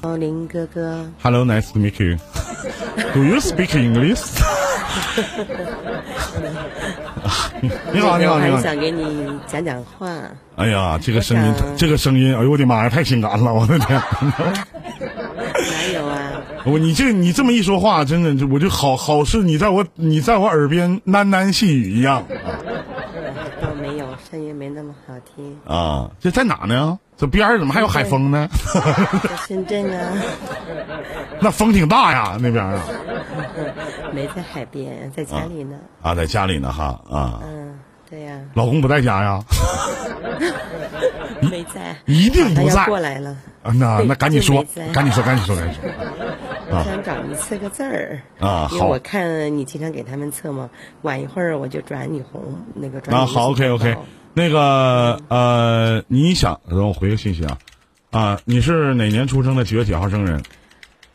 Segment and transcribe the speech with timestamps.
[0.00, 2.16] 哦，林哥哥，Hello, nice to meet you.
[3.14, 4.22] Do you speak English?
[7.92, 8.60] 你好，你好，你好。
[8.60, 10.08] 想给你讲讲话。
[10.56, 14.00] 哎呀，这个声音，这个声音，哎呦我的妈呀，太性感了，我的天！
[14.20, 16.30] 哪有啊？
[16.64, 22.22] 我你这你这么一说话，真的我就好好似你在我你在我耳边喃喃细语一样
[23.60, 25.56] 倒没有，声音没那么好听。
[25.64, 26.08] 啊！
[26.20, 26.96] 这在哪呢？
[27.18, 28.48] 这边儿怎么还有海风呢？
[29.28, 30.12] 在深圳啊，
[31.42, 32.80] 那风挺大呀，那边啊
[34.14, 35.76] 没在海边，在家里呢。
[36.00, 37.76] 啊，在家里呢哈啊，嗯，
[38.08, 39.40] 对呀、老公不在家呀？
[41.50, 43.30] 没在，一定不在要过来了。
[43.62, 45.90] 啊，那那赶紧说赶紧说，赶紧说，赶紧说。
[46.70, 50.68] 我想找你测个字儿啊好因为我看你经常给他们测嘛。
[51.00, 52.42] 晚一会儿我就转你红
[52.74, 54.04] 那个转你啊，好，OK OK，号
[54.38, 57.58] 那个呃，你想让我回个信息啊
[58.12, 59.64] 啊，你是哪年出生的？
[59.64, 60.40] 几月几号生人？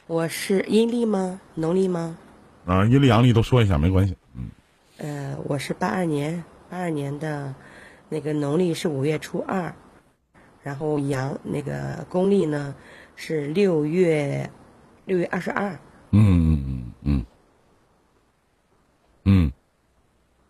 [0.08, 1.40] 我是阴历吗？
[1.56, 2.18] 农历吗？
[2.66, 4.18] 啊，阴历阳历都说一下，没关系。
[4.36, 4.50] 嗯
[4.98, 7.56] 呃，我是八二年，八二年的，
[8.10, 9.74] 那个农历是五月初二，
[10.62, 12.76] 然后阳那个公历呢
[13.16, 14.52] 是六月
[15.06, 15.80] 六月二十二，
[16.12, 16.20] 嗯
[16.52, 17.26] 嗯嗯嗯
[19.24, 19.52] 嗯，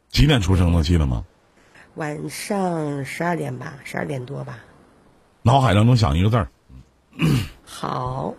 [0.10, 0.82] 几点出生的？
[0.82, 1.24] 记得吗？
[1.96, 4.58] 晚上十二点吧，十二点多吧。
[5.44, 6.48] 脑海当中想一个字儿，
[7.66, 8.34] 好，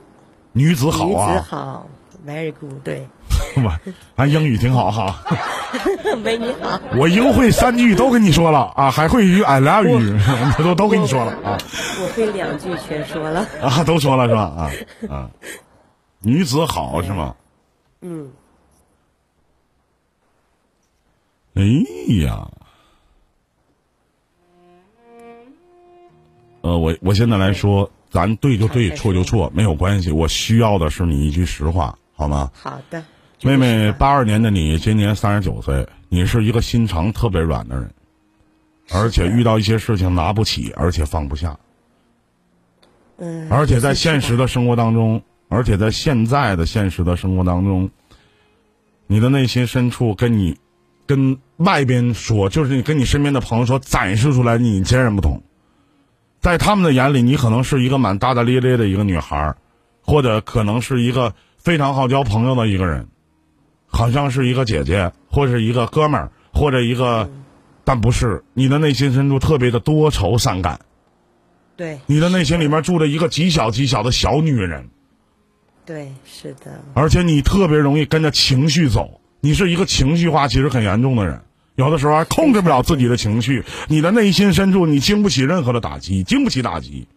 [0.53, 1.87] 女子好女子啊，好
[2.27, 3.07] ，very good，对，
[3.63, 3.73] 我
[4.17, 5.23] 俺英语挺好哈，
[6.25, 10.19] 没你好，我英会三句都跟你说了啊，还会一句 I love you，
[10.65, 11.59] 都都跟你说了啊。
[12.01, 13.47] 我会两句全说了。
[13.63, 14.41] 啊，都说了是吧？
[14.43, 14.71] 啊
[15.11, 15.31] 啊，
[16.21, 17.37] 女子好是吗？
[18.01, 18.31] 嗯，
[21.55, 21.63] 哎
[22.25, 22.49] 呀，
[26.65, 30.11] 呃，我我现在来说，咱对就对，错就错，没有关系。
[30.11, 32.51] 我需要的是你一句实话，好吗？
[32.55, 33.05] 好的。
[33.43, 37.93] 妹妹，就是八二年的你，今年三十九岁，你是一个心肠特别软的人，
[38.91, 41.55] 而且遇到一些事情拿不起，而且放不下，
[43.19, 47.91] 嗯，而且在现实的生活当中，而且在现在的现实的生活当中，
[49.07, 50.57] 你的内心深处跟你
[51.05, 55.43] 跟外边说，就是你跟你身边的朋友说展示出来，你截然不同。
[56.45, 59.57] 在他们的眼里，你可能是一个蛮大大咧咧的一个女孩儿，
[60.03, 63.09] 或者可能是一个非常好交朋友的一个人，
[63.87, 67.31] 好像是一个姐姐，或者一个哥们儿，或者一个，
[67.83, 68.45] 但不是。
[68.53, 70.81] 你的内心深处特别的多愁善感，
[71.77, 74.91] 对你的内心里面住着一个极小极小的小女人，
[75.87, 81.41] 对是的，而且你特别容易跟着情绪走，你是一个情绪化其实很严重的人，
[81.77, 87.09] 有的时候还控制不了自己的情绪，你的内心深处你经不起任何的打击，经不起打击，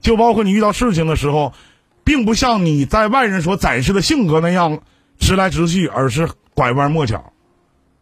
[0.00, 1.54] 就包括你遇到事情的时候，
[2.04, 4.80] 并不像你在外人所展示的性格那样
[5.18, 7.32] 直来直去，而是拐弯抹角，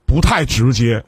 [0.07, 1.05] 不太直接。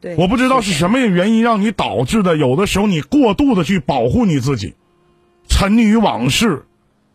[0.00, 0.16] 对。
[0.16, 4.74] 我不知道是什么原因让你导致的，有的时候你过度的去保护你自己，
[5.46, 6.64] 沉溺于往事，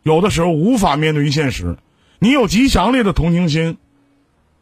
[0.03, 1.75] 有的时候无法面对于现实。
[2.19, 3.77] 你有极强烈的同情心，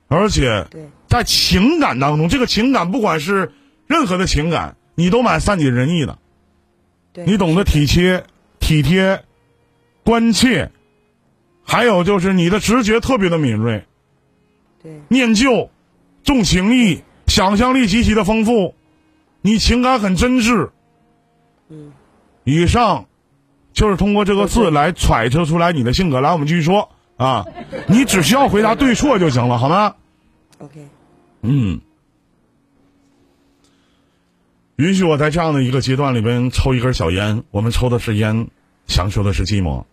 [0.07, 0.67] 而且
[1.07, 3.51] 在情感当中，这个情感不管是
[3.88, 6.17] 任何的情感，你都蛮善解人意的，
[7.13, 8.23] 对，你懂得体贴、
[8.59, 9.23] 体贴、
[10.03, 10.71] 关切，
[11.63, 13.85] 还有就是你的直觉特别的敏锐，
[14.83, 15.01] 对。
[15.07, 15.69] 念旧、
[16.23, 18.75] 重情义、想象力极其的丰富，
[19.41, 20.69] 你情感很真挚。
[21.69, 21.91] 嗯，
[22.44, 23.07] 以上
[23.73, 26.21] 就是通过这个字来揣测出来你的性格。
[26.21, 27.45] 来，我们继续说啊，
[27.87, 29.95] 你只需要回答对错就行了，好吗
[30.59, 30.87] ？OK，
[31.41, 31.79] 嗯。
[34.75, 38.49] 允许我在这样的一个阶段里边抽一根小烟，我们抽的是烟，
[38.87, 39.85] 享受的是寂寞。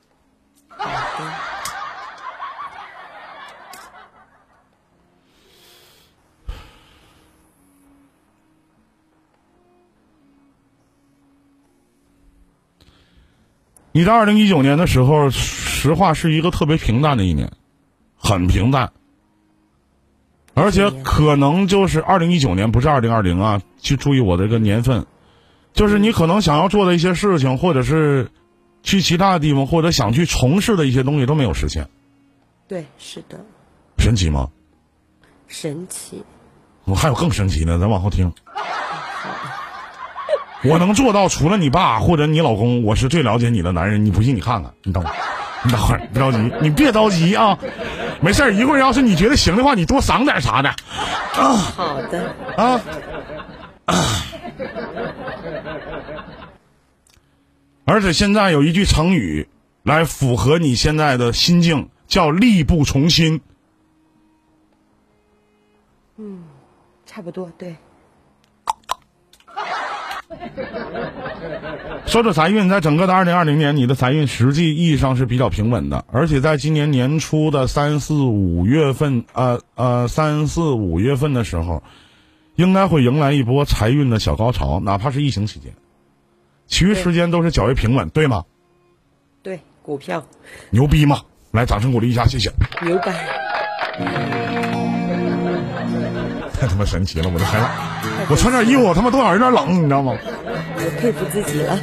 [13.94, 15.28] 你在二零一九年的时候，
[15.82, 17.50] 实话是一个特别平淡的一年，
[18.16, 18.92] 很平淡，
[20.54, 25.06] 而且可能就是二零一九年，不是二零二零啊，去注意我的这个年份，
[25.72, 28.30] 就是你可能想要做的一些事情，或者是
[28.84, 31.88] 去其他的地方，或者想去从事的一些东西都没有实现，
[32.68, 33.44] 对是的，
[33.98, 34.48] 神奇吗？
[35.48, 36.22] 神奇，
[36.84, 38.32] 我还有更神奇的，咱往后听。
[40.64, 44.04] 我能做到，除了你爸或者你老公，我是最了解你的男人。
[44.04, 45.16] 你不信，你看看，你等会儿，
[45.64, 47.58] 你等会儿，别着急，你别着急啊，
[48.20, 52.80] 没事儿一会儿要是你觉得行的话，你多赏点啥的啊好的，啊。
[57.84, 59.48] 而且现在有一句成语
[59.82, 63.40] 来符合你现在的心境，叫力不从心。
[66.16, 66.44] 嗯
[67.04, 67.76] 差不多，对，
[72.06, 81.82] 说这财运，在整个的二零二零年，你的财运实际意义上是比较平稳的，而且在今年年初的三四五月份，呃呃，三四五月份的时候，
[82.56, 85.72] 应该会迎来一波财运的小高潮，哪怕是疫情期间，
[86.66, 88.44] 其余时间都是较为平稳，对吗？
[89.42, 90.24] 对，股票
[90.70, 91.20] 牛逼吗？
[91.52, 92.50] 来，掌声鼓励一下，谢谢。
[92.82, 93.12] 牛掰，
[96.52, 97.58] 太他妈神奇了，我这还，
[98.30, 100.16] 我穿件衣服，我他妈多少有点冷，你知道吗？
[100.24, 101.78] 我佩服自己了。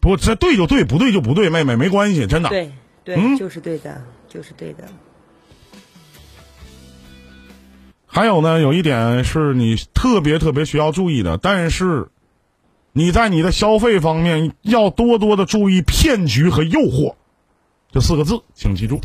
[0.00, 2.48] 不，这对就对，不对就不对，妹妹没关系，真的。
[2.48, 2.72] 对
[3.04, 4.84] 对，嗯就是对的，就是对的。
[8.06, 12.08] 还有呢，有一点是你特别特别需要注意的，但是
[12.92, 17.14] 你在你的消费方面要多多的注意骗局和诱惑，
[17.92, 19.00] 这四个字，请记住，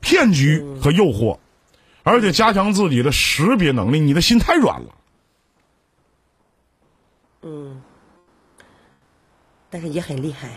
[0.00, 1.38] 骗局和诱惑，
[2.02, 4.00] 而且加强自己的识别能力。
[4.00, 4.88] 你的心太软了，
[7.44, 7.82] 嗯，
[9.70, 10.48] 但是也很厉害。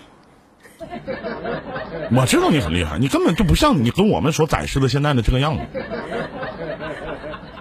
[2.16, 5.64] 我知道你很厉害，你根本就不像你跟我们所展示的现在的这个样子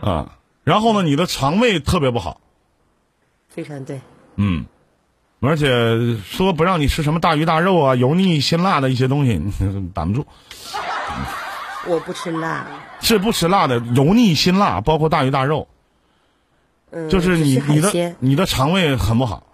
[0.00, 0.36] 啊。
[0.64, 2.40] 然后呢，你的肠胃特别不好，
[3.48, 4.00] 非常对，
[4.36, 4.66] 嗯，
[5.40, 10.26] 而且说不让你吃什么大鱼大肉啊、油腻辛辣的一些东西，你 挡不住。
[11.86, 12.66] 我不吃辣，
[13.00, 15.68] 是不吃辣的，油腻辛辣，包括大鱼大肉，
[16.90, 19.46] 嗯，就是你你的，你的肠胃很不好。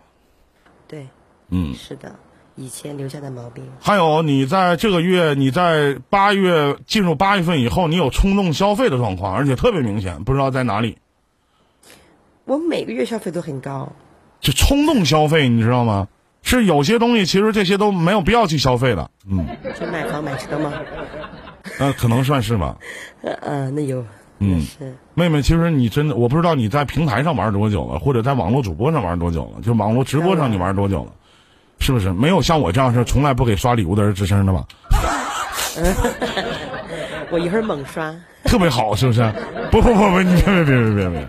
[0.86, 1.06] 对，
[1.48, 2.14] 嗯，是的，
[2.56, 3.64] 以前留下的毛病。
[3.80, 10.98] 还有你在这个月，你在八月进入八月份以后，你有冲动消费的状况，而且特别明显，不知道在哪里。
[12.44, 13.90] 我每个月消费都很高，
[14.40, 16.08] 就冲动消费，你知道吗？
[16.44, 19.08] 是有些东西其实这些都没有必要去消费的。
[19.30, 19.46] 嗯，
[19.78, 20.72] 就买房买车吗？
[21.78, 22.76] 呃，可能算是吧。
[23.22, 24.04] 嗯、 呃，那有，
[24.42, 31.12] 嗯是，妹妹，其实你真的，我不知道你在平台上玩多久了，或者在网络主播上玩多久了，就网络直播上你玩多久了，
[31.78, 32.12] 是不是？
[32.12, 34.64] 没有像我这样是从来不给刷礼物的人吱声的吧？
[37.30, 39.32] 我一会儿猛刷，特别好，是不是？
[39.70, 41.28] 不不不不，你别别别别别别，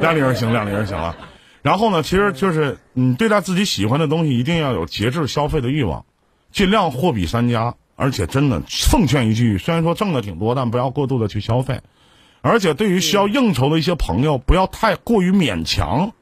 [0.00, 1.16] 量力而行，量力而行啊。
[1.62, 6.04] 然后呢，其实就是你对待自己喜欢的东西，一定要有节制消费的欲望，
[6.52, 7.74] 尽量货比三家。
[7.96, 11.82] 而且真的奉劝一句，虽然说挣的挺多，但不要过度的去消费。
[12.42, 16.12] 而且对于需要应酬的一些朋友，不要太过于勉强，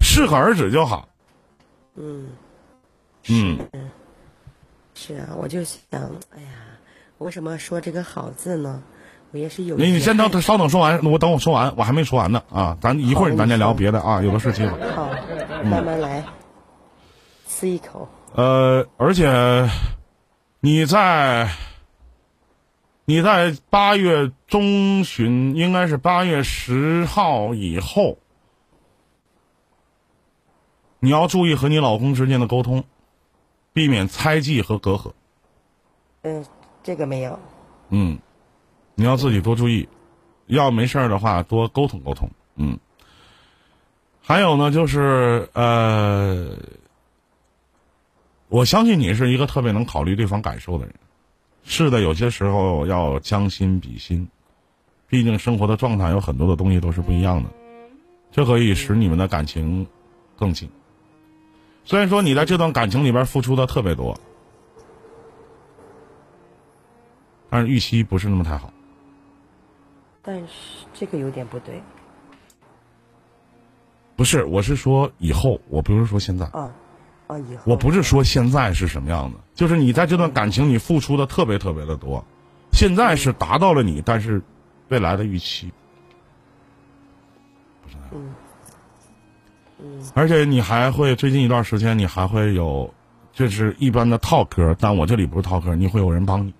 [0.00, 1.08] 适可而止就好。
[1.96, 2.28] 嗯，
[3.28, 3.58] 嗯，
[4.94, 5.78] 是啊，我就想，
[6.34, 6.48] 哎呀，
[7.18, 8.82] 我为什么说这个好字呢？
[9.32, 9.76] 我也是有。
[9.76, 12.76] 你你先等，稍等说完，我等我说完，我还没说完呢啊！
[12.80, 14.90] 咱一会儿咱再聊别的啊，有的是机会。
[14.90, 15.08] 好，
[15.64, 16.22] 慢慢来，
[17.48, 18.06] 吃一口。
[18.34, 19.68] 呃，而且
[20.60, 21.48] 你在
[23.04, 28.18] 你在八月中旬，应该是八月十号以后，
[31.00, 32.84] 你要注意和你老公之间的沟通，
[33.72, 35.12] 避免猜忌和隔阂。
[36.22, 36.44] 嗯，
[36.84, 37.38] 这个没有。
[37.88, 38.20] 嗯，
[38.94, 39.88] 你要自己多注意，
[40.46, 42.30] 要没事儿的话多沟通沟通。
[42.54, 42.78] 嗯，
[44.22, 46.56] 还有呢，就是呃，
[48.48, 50.94] 我相信你是一个特别能考虑对方感受的人。
[51.64, 54.28] 是的，有些时候要将心比心，
[55.08, 57.48] 毕竟生活的状态有很多的东西都是不一样的，
[58.30, 59.86] 这可以使你们的感情
[60.36, 60.68] 更近。
[61.84, 64.18] 虽然说你在这段感情里边付出的特别多，
[67.48, 68.72] 但是预期不是那么太好。
[70.22, 71.82] 但是这个有点不对
[74.14, 76.74] 不是，我是说以后，我不是说现在，啊啊！
[77.64, 82.24] 我不是说现在是什么样子，就是你在这段感情你付出的特别特别的多，
[82.72, 84.42] 现在是达到了你，但是
[84.88, 85.70] 未来的预期，
[87.82, 88.34] 不是那样。
[90.14, 92.92] 而且你还会最近一段时间，你还会有，
[93.32, 96.54] 就是一般的套嗑，但我这里不是套嗑，你会有人帮你，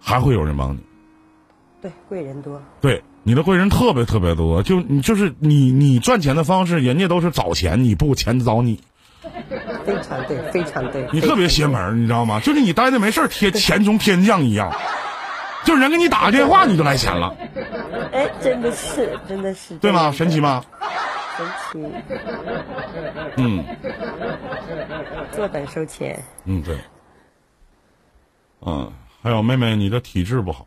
[0.00, 0.80] 还会有人帮你。
[1.80, 8.80] 对贵人多，对，你的贵人特别特别多，就你就是你你赚钱的方式，人家都是找钱，你不钱找你，
[9.84, 11.08] 非常对，非常对。
[11.12, 12.40] 你特别邪门儿，你知道吗？
[12.40, 14.72] 就是你待着没事儿，天钱从天降一样，
[15.64, 17.34] 就是人给你打个电话你就来钱了，
[18.12, 20.10] 哎，真的是，真的是，对吗？
[20.12, 20.64] 神奇吗？
[21.36, 21.92] 神奇，
[23.36, 23.64] 嗯
[25.32, 26.22] 坐等收钱。
[26.44, 26.78] 嗯，对，
[28.60, 30.66] 嗯，还有妹妹，你的体质不好，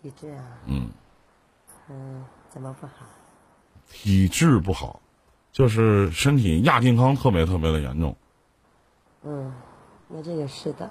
[0.00, 0.90] 体质啊，嗯，
[1.88, 2.92] 嗯，怎么不好？
[3.90, 5.00] 体质不好，
[5.52, 8.16] 就是身体亚健康特别特别的严重，
[9.22, 9.52] 嗯，
[10.08, 10.90] 那这个是的，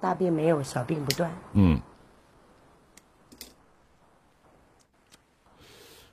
[0.00, 1.30] 大病没有，小病不断。
[1.52, 1.78] 嗯，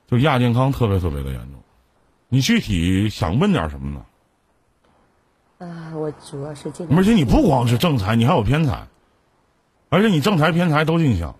[0.06, 1.62] 就亚健康特别特别的严重。
[2.28, 3.90] 你具体想问点什么
[5.58, 5.66] 呢？
[5.66, 8.88] 啊，我主要是这而且你不光是正财，你还有偏财，
[9.88, 11.34] 而且你正财偏财都进项，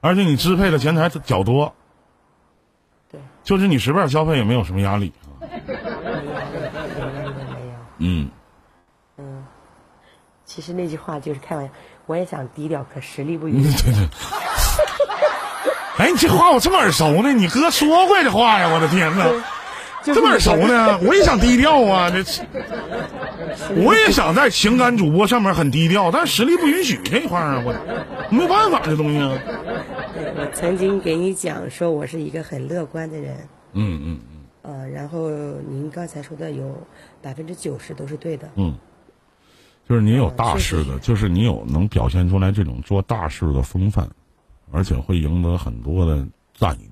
[0.00, 1.74] 而且你支配的钱财较多。
[3.48, 5.32] 对，就是你随便消费也没有什么压力啊。
[7.98, 8.28] 嗯，
[9.16, 9.44] 嗯，
[10.44, 11.70] 其实那句话就是开玩笑，
[12.06, 13.84] 我也想低调，可实力不允许。
[13.84, 14.08] 对对。
[15.98, 17.32] 哎，你这话我这么耳熟呢？
[17.32, 18.70] 你哥说过这话呀！
[18.72, 19.24] 我的天哪，
[20.04, 20.96] 就是这么耳熟呢？
[21.02, 22.22] 我也想低调啊， 这
[23.74, 27.74] 我也想在情感主播上面很低调，但实力不允许这块儿啊，我
[28.30, 29.32] 没有办法这东西啊。
[30.18, 33.36] 对我曾经给你讲说，我是一个很乐观的人。
[33.72, 35.30] 嗯嗯嗯呃，然后
[35.68, 36.76] 您刚才说的有
[37.22, 38.50] 百分之九十都是对的。
[38.56, 38.74] 嗯，
[39.88, 44.10] 就是你有大事的，就是你有能表现出来这种做大事的风范，
[44.72, 46.90] 而且会赢得很多的赞誉。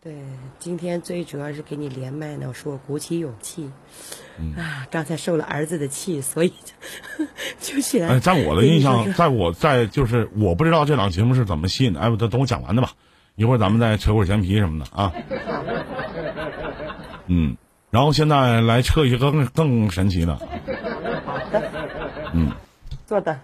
[0.00, 0.14] 对，
[0.60, 3.68] 今天最主要是给你连麦呢，说我鼓起勇气。
[4.56, 7.26] 啊，刚才受了儿子的气，所以就
[7.74, 8.08] 就起来。
[8.08, 12.00] 哎，在我的印象， 在我在就是我不知道这档节目是怎么吸引的。
[12.00, 12.92] 哎，等等我讲完的吧，
[13.34, 15.12] 一会儿咱们再扯会儿闲皮什么的啊。
[17.26, 17.56] 嗯，
[17.90, 20.36] 然后现在来测一个更更神奇的。
[20.36, 21.70] 好的，
[22.34, 22.52] 嗯，
[23.04, 23.40] 做的。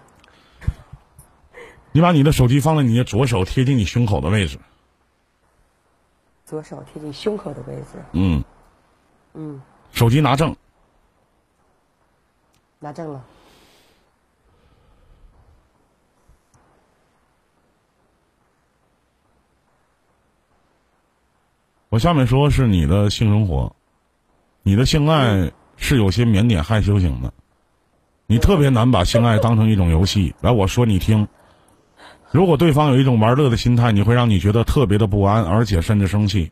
[1.91, 4.57] 你把你的手机放在你的左手贴近你胸口的位置。
[6.45, 8.43] 左手贴近胸口的位置，嗯，
[9.33, 9.59] 嗯，
[9.91, 10.55] 手机拿正。
[12.79, 13.25] 拿正了。
[21.89, 23.73] 我下面说是你的性生活，
[24.61, 27.33] 你的性爱是有些腼腆害羞型的，
[28.27, 30.35] 你特别难把性爱当成一种游戏。
[30.41, 31.27] 来，我说你听，
[32.35, 36.51] 如果对方有一种玩乐的心态，你会让你觉得特别的不安，而且甚至生气。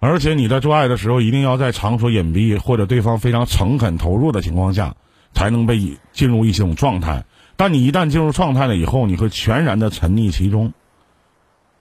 [0.00, 4.94] 而且你在做爱的时候，一定要在场所隐蔽或者对方非常诚恳投入的情况下，
[5.34, 7.26] 才能被进入一种状态。
[7.56, 10.72] 但你一旦进入状态了以后，你会全然的沉溺其中。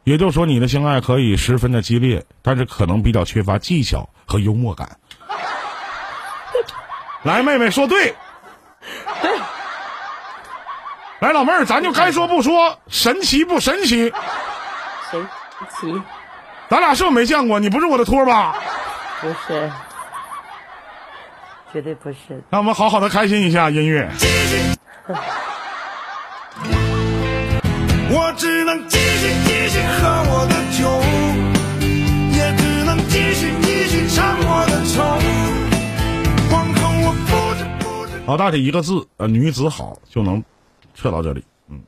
[0.04, 4.98] 也就是说，你的性爱可以十分的激烈，但是可能比较缺乏技巧和幽默感。
[7.24, 8.14] 来，妹妹说对。
[11.26, 14.14] 来，老妹儿，咱就该说不说，神奇不神奇？
[15.10, 15.28] 神
[15.82, 16.00] 奇，
[16.70, 17.60] 咱俩是不是没见过？
[17.60, 18.56] 你不是我的托吧？
[19.22, 19.72] 不是，
[21.74, 22.44] 绝对不是。
[22.52, 24.08] 让我们好好的开心一下音乐。
[28.12, 30.88] 我只能继续继续喝我的酒，
[32.38, 35.02] 也只能继续继续唱我的愁。
[36.54, 38.12] 往后我不知不知。
[38.28, 40.44] 好，大体一个字，呃，女子好就能
[40.96, 41.44] 测到这里。
[41.68, 41.84] 嗯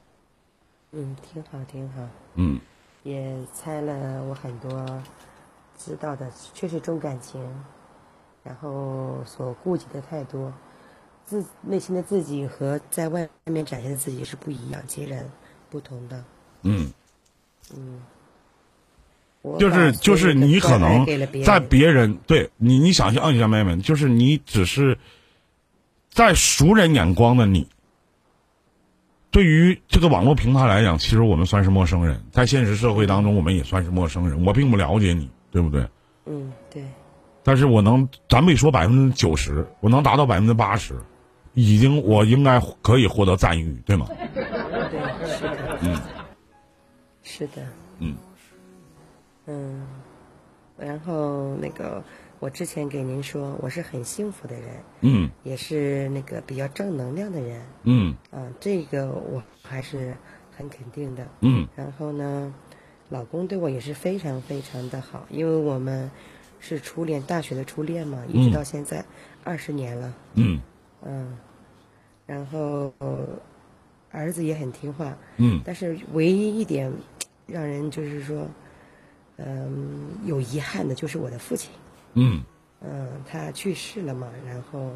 [0.92, 2.08] 嗯，挺好，挺好。
[2.36, 2.60] 嗯
[3.04, 4.70] 也猜了我很多
[5.78, 7.42] 知道的，确实重感情，
[8.44, 10.54] 然后所顾及的太多，
[11.26, 15.26] 自内心的自己和在外面展现的自己是不一样，截然
[15.70, 16.24] 不同的。
[16.64, 16.92] 嗯，
[17.76, 18.02] 嗯
[19.58, 24.98] 就是就是你可能给了别人在别人对你，你想象一下，妹妹，就是你只是
[26.10, 27.66] 在熟人眼光的你，
[29.38, 34.44] 对于这个网络平台来讲，其实我们算是陌生人，在现实社会当中，我们也算是陌生人。
[34.44, 35.88] 我并不了解你，对不对？
[36.26, 36.84] 嗯，对，
[37.44, 40.96] 但是我能，咱没说百分之九十，我能达到百分之八十，
[41.54, 44.08] 已经我应该可以获得赞誉，对吗？
[44.34, 44.44] 对，
[45.28, 46.02] 是的，嗯，
[47.22, 47.54] 是的，
[48.00, 48.16] 嗯
[49.46, 49.86] 嗯，
[50.80, 52.04] 然后那个，
[52.40, 54.70] 我之前给您说，我是很幸福的人，
[55.02, 55.30] 嗯。
[55.44, 58.16] 也是那个比较正能量的人，嗯。
[58.30, 60.16] 啊，这个我还是
[60.56, 61.28] 很肯定的。
[61.42, 61.68] 嗯。
[61.76, 62.54] 然后呢，
[63.10, 66.12] 老公对我也是非常非常的好，因为我们
[66.60, 68.54] 是初恋，大学的初恋嘛，一直嗯。
[68.54, 69.04] 到现在
[69.44, 70.62] 二十年了，嗯。
[71.04, 71.38] 嗯，
[72.28, 72.94] 然后
[74.12, 75.60] 儿子也很听话，嗯。
[75.66, 76.92] 但是唯一一点
[77.48, 78.48] 让人就是说，
[79.38, 81.72] 嗯，有遗憾的就是我的父亲，
[82.18, 82.44] 嗯。
[82.80, 84.92] 嗯，他去世了嘛，然后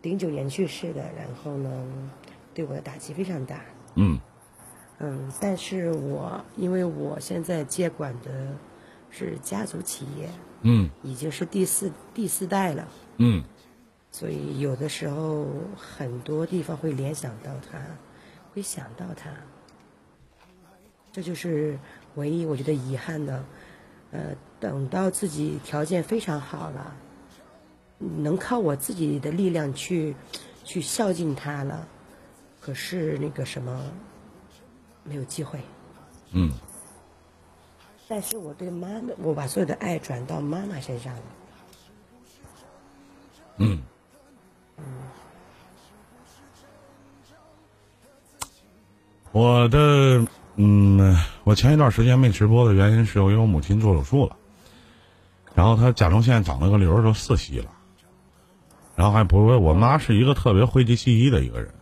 [0.00, 1.86] 零九年去世的，然后呢，
[2.54, 3.60] 对我的打击非常大，
[3.94, 4.18] 嗯。
[5.00, 8.54] 嗯，但是我因为我现在接管的
[9.10, 10.30] 是家族企业，
[10.62, 10.88] 嗯。
[11.02, 13.44] 已经是第四第四代了，嗯。
[14.10, 17.78] 所以有的时候很多地方会联想到他，
[18.54, 19.30] 会想到他，
[21.12, 21.78] 这就是
[22.14, 23.44] 唯一我觉得遗憾的。
[24.10, 26.96] 呃，等到自己条件非常好了，
[27.98, 30.16] 能靠我自己的力量去
[30.64, 31.86] 去孝敬他了，
[32.60, 33.84] 可是那个什么
[35.04, 35.60] 没有机会。
[36.32, 36.52] 嗯，
[38.06, 41.22] 但是我对妈妈，我把所有的爱转到妈妈身上了。
[43.56, 43.82] 嗯，
[49.32, 50.26] 我的
[50.60, 54.36] 嗯，我前一段时间没直播的原因是由于我母亲做手术了，
[55.54, 57.70] 然后她甲状腺长了个瘤儿，都四期了，
[58.96, 61.72] 然后还不是我妈是一个特别讳疾忌医的一个人，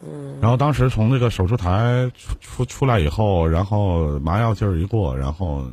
[0.00, 5.66] 嗯，然后当时从这个手术台出出出来以后，然后麻药劲儿一过，然后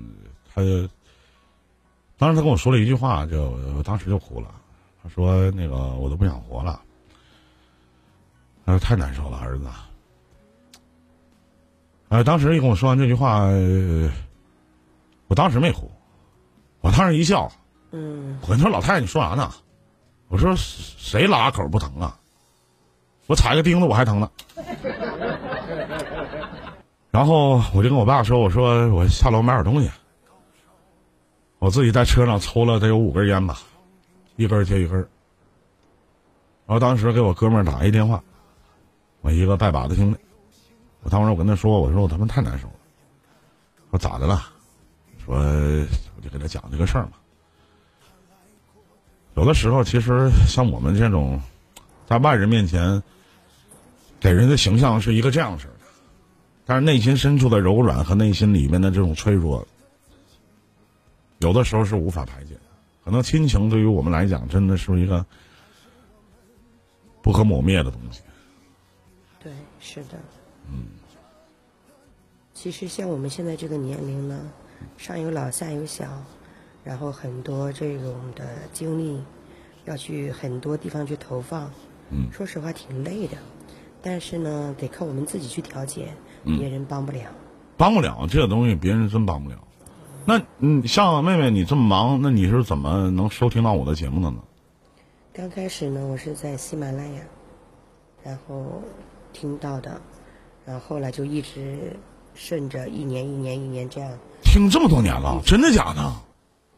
[0.56, 0.88] 她就，
[2.18, 4.48] 当时她跟我说了一句话，就我当时就哭了。
[5.04, 6.80] 他说：“那个我都不想活了。”
[8.64, 9.66] 他说：“太难受了，儿子。”
[12.12, 14.12] 哎，当时一跟我说完这句话，呃
[15.28, 15.90] 我当时没哭，
[16.82, 17.50] 我当时一笑。
[17.92, 19.50] 嗯，我跟他说：“老太太，你说啥呢？”
[20.28, 22.20] 我说：“谁拉口不疼啊？
[23.28, 24.30] 我踩个钉子我还疼呢。”
[27.12, 29.90] 然后我就跟我爸说：“我说我下楼买点东西。”
[31.60, 33.58] 我自己在车上抽了得有五根烟吧。
[34.36, 35.08] 一根接一根，然
[36.76, 38.22] 后当时给我哥们儿打一电话，
[39.22, 40.20] 我一个拜把子兄弟，
[41.04, 42.74] 我当时我跟他说，我说我他妈太难受了，
[43.90, 44.44] 说咋的了？
[45.26, 47.14] 说我就给他讲这个事儿嘛。
[49.36, 51.42] 有的时候，其实像我们这种，
[52.06, 53.02] 在外人面前，
[54.20, 55.74] 给人的形象是一个这样式的，
[56.66, 59.68] 但是内心深处的柔软和内心里面的这种脆弱，
[61.40, 62.62] 有的时候是无法排解的。
[63.04, 65.26] 可能亲情对于我们来讲，真的是一个
[67.22, 68.22] 不可磨灭的东西。
[69.42, 70.20] 对，是的。
[70.72, 70.86] 嗯。
[72.54, 74.40] 其实像我们现在这个年龄呢，
[74.98, 76.06] 上有老下有小，
[76.84, 79.22] 然后很多这种的精力
[79.86, 81.72] 要去很多地方去投放。
[82.10, 82.32] 嗯。
[82.32, 83.38] 说实话，挺累的，
[84.02, 86.10] 但是呢，得靠我们自己去调节，
[86.44, 87.22] 别人帮不了。
[87.78, 89.58] 帮不了这个东西，别人真帮不了。
[90.24, 94.38] 那嗯，像妹妹你这么忙，那你是怎么能收听到我的节目的呢？
[95.34, 97.22] 刚开始呢，我是在喜马拉雅，
[98.24, 98.84] 然后
[99.34, 100.00] 听到的，
[100.66, 101.96] 然后后来就一直
[102.34, 104.12] 顺着一年一年一年这样。
[104.44, 106.14] 听这么多年了，真的假的？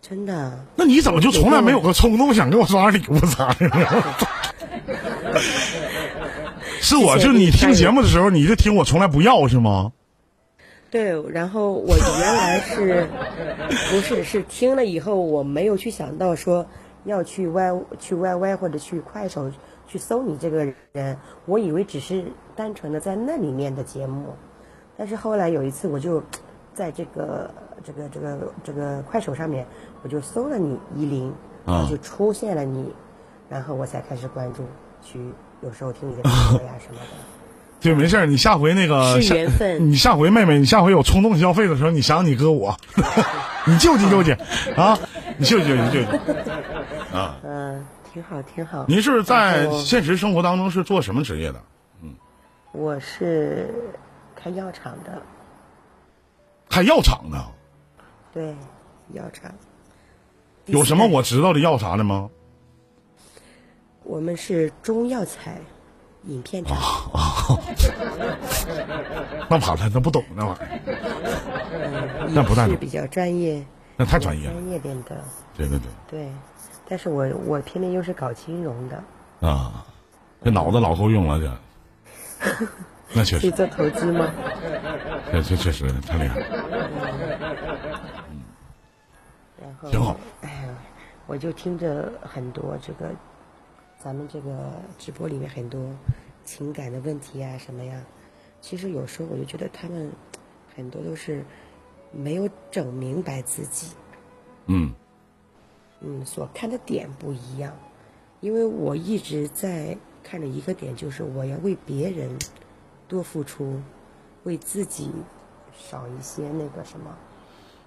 [0.02, 0.66] 真的。
[0.76, 3.70] 那你怎么就从来没有个冲动想给我刷礼物啥的？
[6.82, 9.94] 是我就你听节目的时候，你就听我从来不要是吗？
[10.92, 13.08] 对，然后我原来是，
[13.90, 16.66] 不是是听了以后，我没有去想到说
[17.06, 19.52] 要去 Y 去 YY 或者去快手
[19.88, 24.34] 去搜你这个人，我以为只是单纯的在那里面的节目，
[24.98, 26.22] 但是后来有一次我就
[26.74, 27.50] 在这个
[27.84, 29.66] 这个这个这个快手上面，
[30.02, 31.32] 我就搜了你依林，
[31.66, 32.92] 然后就出现了你，
[33.48, 34.64] 然后我才开始关注，
[35.04, 35.20] 去
[35.62, 37.08] 有时候听你的歌呀什么的。
[37.80, 39.92] 对， 没事儿，你下回那个，是缘分。
[39.92, 42.76] 你下回妹妹，你下回有冲动消费的时候，你想想你哥我，
[43.68, 44.32] 你救济救济
[44.76, 44.98] 啊，
[45.38, 46.08] 你救济救济救济
[47.14, 47.38] 啊。
[47.44, 48.86] 嗯，挺好挺好。
[48.88, 51.62] 您是在现实生活当中是做什么职业的？
[52.74, 53.74] 嗯，我是
[54.36, 55.22] 开药厂的。
[56.70, 57.38] 开药厂的？
[58.34, 58.56] 对，
[59.14, 59.54] 药厂。
[60.66, 62.30] 有什么我知道的药啥的吗？
[64.04, 65.62] 我们是中药材。
[66.28, 66.78] 影片厂，
[69.50, 72.30] 那怕他，他不懂那玩意儿。
[72.34, 73.62] 那不太是比较专业，
[73.98, 75.22] 那太专业了，专业点的。
[75.54, 75.88] 对对对。
[76.10, 76.32] 对，
[76.88, 79.04] 但是我我偏偏又是搞金融的。
[79.46, 79.86] 啊，
[80.42, 81.54] 这脑子老够用了，这。
[83.16, 83.42] 那确实。
[83.42, 84.32] 可以做投资吗？
[85.32, 86.42] 这这确实太厉害。
[88.30, 88.42] 嗯。
[89.62, 89.90] 然后。
[89.90, 90.18] 挺好。
[90.42, 90.76] 哎呀，
[91.28, 93.10] 我就听着很多这个。
[93.98, 95.80] 咱们这个直播里面很多
[96.44, 98.02] 情感的问题啊，什么呀？
[98.60, 100.12] 其实有时候我就觉得他们
[100.76, 101.42] 很多都是
[102.12, 103.96] 没有整明白自己。
[104.66, 104.94] 嗯。
[106.02, 107.74] 嗯，所看的点不一样，
[108.42, 112.30] 因为我一直在看着一个点，就是我要为别人
[113.08, 113.82] 多付出，
[114.44, 115.12] 为自己
[115.78, 117.12] 少一些那个什么。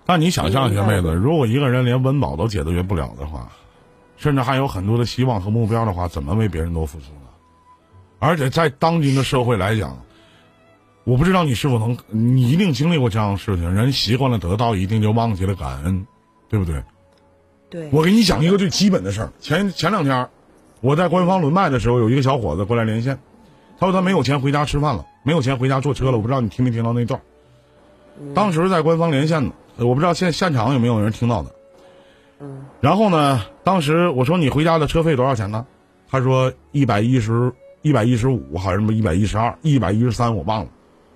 [0.04, 3.50] 那你想象一下，妹子，如果一个人连温饱都解决不了的话。
[4.18, 7.28] 甚至还有很多的希望和目标的话，怎么为别人多付出呢？
[8.18, 10.02] 而且在当今的社会来讲，
[11.04, 13.74] 我不知道你是否能，你一定经历过这样的事情。
[13.74, 16.06] 人习惯了得到，一定就忘记了感恩，
[16.48, 16.82] 对不对？
[17.68, 17.90] 对。
[17.92, 19.30] 我给你讲一个最基本的事儿。
[19.38, 20.26] 前前两天，
[20.80, 23.18] 我在官方轮麦的时候，有一个小伙子过来连线，
[23.78, 26.12] 他说他没有钱回家吃饭了，没有钱回家坐车了。
[26.12, 27.20] 我不知道你听没听到那段。
[28.34, 31.50] 当时在官方连线呢，我不知道现现场有没有人听到的。
[32.40, 35.66] 嗯然后呢，当时我说你回家的车费多少钱呢？
[36.10, 40.70] 他说一百一十一百一十五，好像什么一百一十二、一百一十三，我忘了。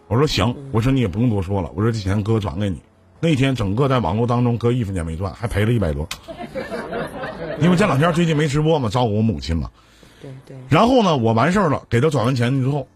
[0.08, 2.80] 我说行，我说你也不用多说了，我说这钱哥转给你。
[3.20, 6.08] 那天整个在网络当中哥一分钱没赚，还赔了一百多。
[7.60, 9.70] 因为这两天最近没直播嘛，照顾我母亲嘛。
[10.20, 12.86] 对对，然后呢，我完事儿了，给他转完钱之后，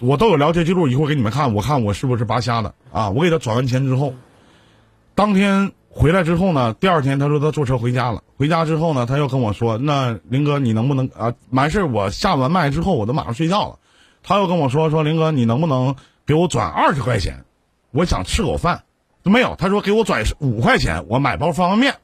[0.00, 3.10] 我都有聊天记录，一会儿给你们看，我看我是不是扒瞎的啊？
[3.10, 4.14] 我给他转完钱之后，
[5.14, 11.34] 当天回来之后呢，第二天他说他坐车回家了，回家之后呢，他又跟我说，那林哥你能不能啊？
[11.50, 13.78] 完事儿我下完麦之后，我都马上睡觉了，
[14.22, 17.44] 他又跟我说说林哥你能不能给我转二十块钱？
[17.90, 18.84] 我想吃口饭，
[19.22, 21.94] 没有，他说给我转五块钱，我买包方便面。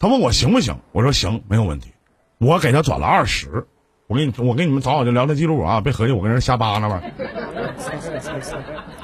[0.00, 0.74] 他问我行不行？
[0.92, 1.92] 我说行，没有问题。
[2.38, 3.66] 我给他转了二十，
[4.06, 7.02] 我给你，我给你们找找这聊天记录啊，别合计我跟人瞎扒拉吧。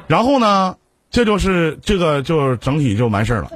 [0.07, 0.75] 然后呢，
[1.11, 3.53] 这就是这个就整体就完事儿了。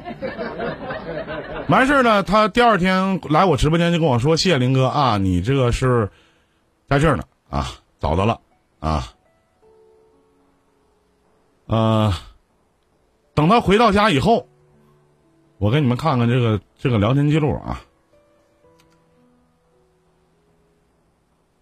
[1.68, 6.11] 完事儿呢，他第二天来我直播间就跟我说：“谢谢林哥啊，你这个是
[6.87, 8.38] 在这儿呢啊，找到了
[8.81, 9.07] 啊。”
[11.64, 12.12] 呃，
[13.33, 14.46] 等他回到家以后，
[15.57, 17.83] 我给你们看看这个这个聊天记录啊。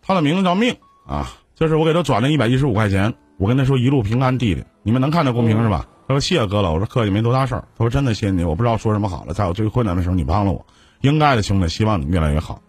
[0.00, 0.76] 他的名字叫命
[1.09, 5.88] 啊，就是我给他转了一百一十五块钱，我跟他说一路平安，弟弟，你们能看到公屏是吧？
[6.07, 7.66] 他说谢谢哥了，我说客气，没多大事儿。
[7.76, 10.64] 他说真的谢谢你，我不知道说什么好了，在我最困难的时候你帮了我，
[11.00, 12.62] 应该的兄弟，希望你越来越好。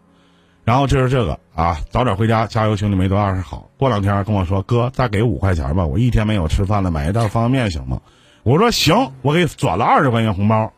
[0.64, 3.70] 然后这是这个啊，早点回家，加油兄弟，没多大事儿好。
[3.78, 8.02] 过两天跟我说哥，再给五块钱吧，我一天没有吃饭了，买一袋方便面行吗？
[8.42, 10.74] 我说行，我给转了二十块钱红包。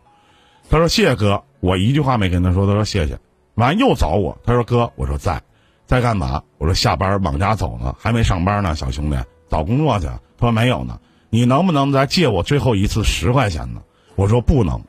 [0.70, 3.18] 他说谢谢哥，我一句话没跟他说，他说谢谢。
[3.54, 5.42] 完又找我，他说哥，我说在。
[5.86, 6.42] 在干嘛？
[6.58, 9.18] 我说下班往家走呢，还没上班呢，小兄弟，
[9.50, 10.06] 找工作去。
[10.06, 13.82] 他说没有呢，你能不能再借我最后一次十块钱呢？
[14.16, 14.82] 我说不能，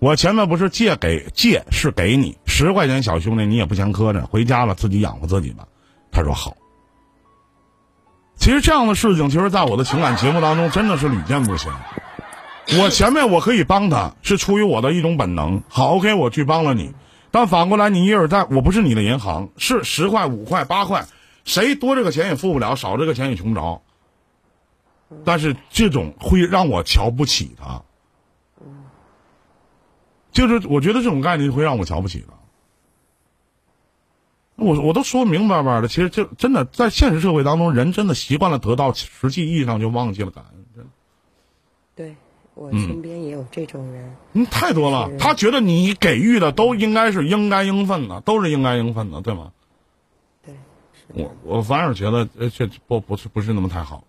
[0.00, 5.66] 我前面不是借给借是给你十块钱，小兄弟你也不嫌磕碜，回家了自己养活自己吧。
[6.12, 6.54] 他说好。
[8.36, 11.72] 其实这样的事情，其实在我的情感节目当中真的是屡见不鲜。
[12.78, 15.62] 我前面我可以帮他，是出于我的一种本能。
[15.68, 16.94] 好，OK，我去帮了你。
[17.32, 21.06] 但反过来，你一而再，我不是你的银行，是十块、五块、八块，
[21.44, 23.82] 谁多这个钱也付不了，少这个钱也穷不着。
[25.24, 27.82] 但是这种会让我瞧不起他，
[30.30, 32.34] 就是我觉得这种概念会让我瞧不起他。
[34.64, 40.59] 我我都说明白白的，其实这真的在现实社会当中，人真的习惯了得到，实际意义上就忘记了感恩。
[42.60, 45.10] 我身边也有这种人，嗯，太多了。
[45.18, 49.52] 他觉得你给予的都应该是应该应分的，都是应该应分的，对吗？
[50.44, 50.54] 对，
[51.14, 54.04] 我我反而觉得呃，这不不是不是那么太好。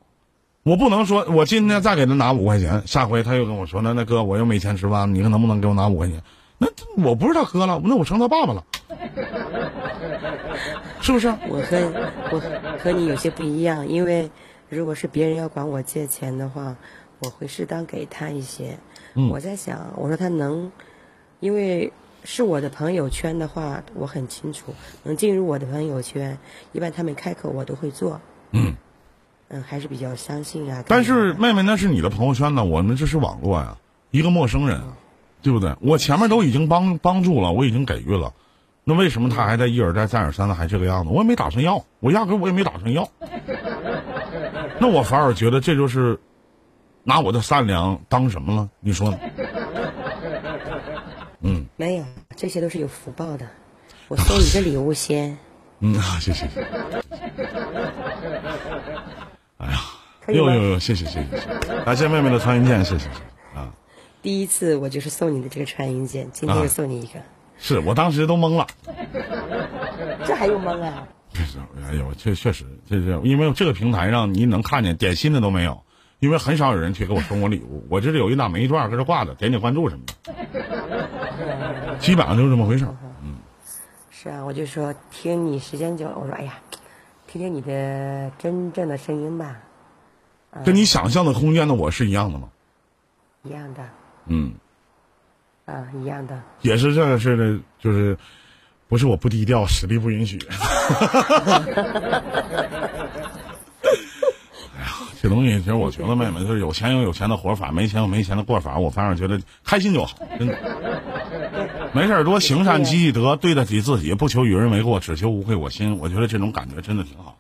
[0.64, 6.22] 我不能说，我今天再给他拿五块钱，下回他又跟我说，那那哥我又没钱吃饭，你看能不能给我拿五块钱？
[6.58, 6.68] 那
[7.02, 8.66] 我不是他哥了，那我成他爸爸了，
[11.00, 11.30] 是不是？
[11.48, 11.78] 我和
[12.34, 12.42] 我
[12.84, 14.30] 和你有些不一样，因为
[14.68, 16.76] 如果是别人要管我借钱的话，
[17.21, 18.77] 我会适当给他一些。
[19.15, 20.71] 嗯我在想，我说他能，
[21.39, 21.91] 因为
[22.23, 26.38] 是我的朋友圈的话，我很清楚，能进入我的朋友圈，
[26.71, 28.19] 一般他们开口我都会做。
[28.51, 28.73] 嗯
[29.49, 30.84] 嗯，还是比较相信啊。
[30.88, 33.77] 但是妹妹，那是你的朋友圈呢，我们这是网络呀，
[34.12, 34.81] 一个陌生人，
[35.41, 35.75] 对不对？
[35.81, 38.34] 我前面都已经帮帮助了，我已经给予了，
[38.86, 41.12] 那为什么他还在一而再再而三的还这个样子？
[41.12, 43.05] 我也没打算要，我压根我也没打算要，
[44.79, 46.17] 那我反而觉得这就是
[47.04, 48.70] 拿我的善良当什么了？
[48.80, 49.20] 你说呢？
[51.42, 53.48] 嗯没有，这些都是有福报的。
[54.08, 55.38] 我送你个礼物先，
[55.82, 56.46] 嗯，啊谢谢。
[59.58, 59.80] 哎呀？
[60.28, 61.26] 呦呦呦，谢谢谢谢
[61.84, 63.74] 感谢妹妹的穿云箭，谢谢谢谢啊。
[64.22, 67.20] 第一次我就是送你的这个穿云箭，今天啊又送你一个，
[67.58, 68.68] 是我当时都懵了，
[70.26, 71.08] 这还用蒙啊？
[71.34, 75.84] 确实，哎呦，确确实，这是因为这个平台上你能看见点心的都没有，
[76.21, 82.95] 因为很少有人去给我送我礼物，我这里有一档没一段搁这挂着，点点关注什么的，基本上就是这么回事儿。
[84.12, 86.53] 是啊，我就说听你时间久了，我说哎呀，
[87.25, 89.57] 听听你的真正的声音吧，
[90.63, 92.47] 跟你想象的空间的我是一样的吗？
[93.41, 93.81] 一样的
[94.27, 94.53] 嗯，
[95.65, 96.39] 啊，一样的。
[96.62, 98.15] 也是这个事的，就是
[98.88, 100.38] 不是我不低调，实力不允许。
[105.21, 111.91] 这东西其实我觉得妹妹就是有钱有有钱的活法，没钱有没钱的过法，我反而觉得开心就好，真的。
[111.93, 115.95] 没事儿多行善积积德，对得起自己，不求与人为过，只求无愧我心。
[115.99, 117.38] 我觉得这种感觉真的挺好。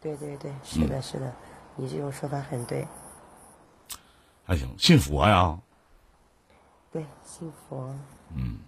[0.00, 1.34] 对对对，是的，是的，
[1.74, 2.86] 你这种说法很对。
[4.44, 5.58] 还行，信佛呀，
[6.92, 7.92] 对，信佛，
[8.36, 8.60] 嗯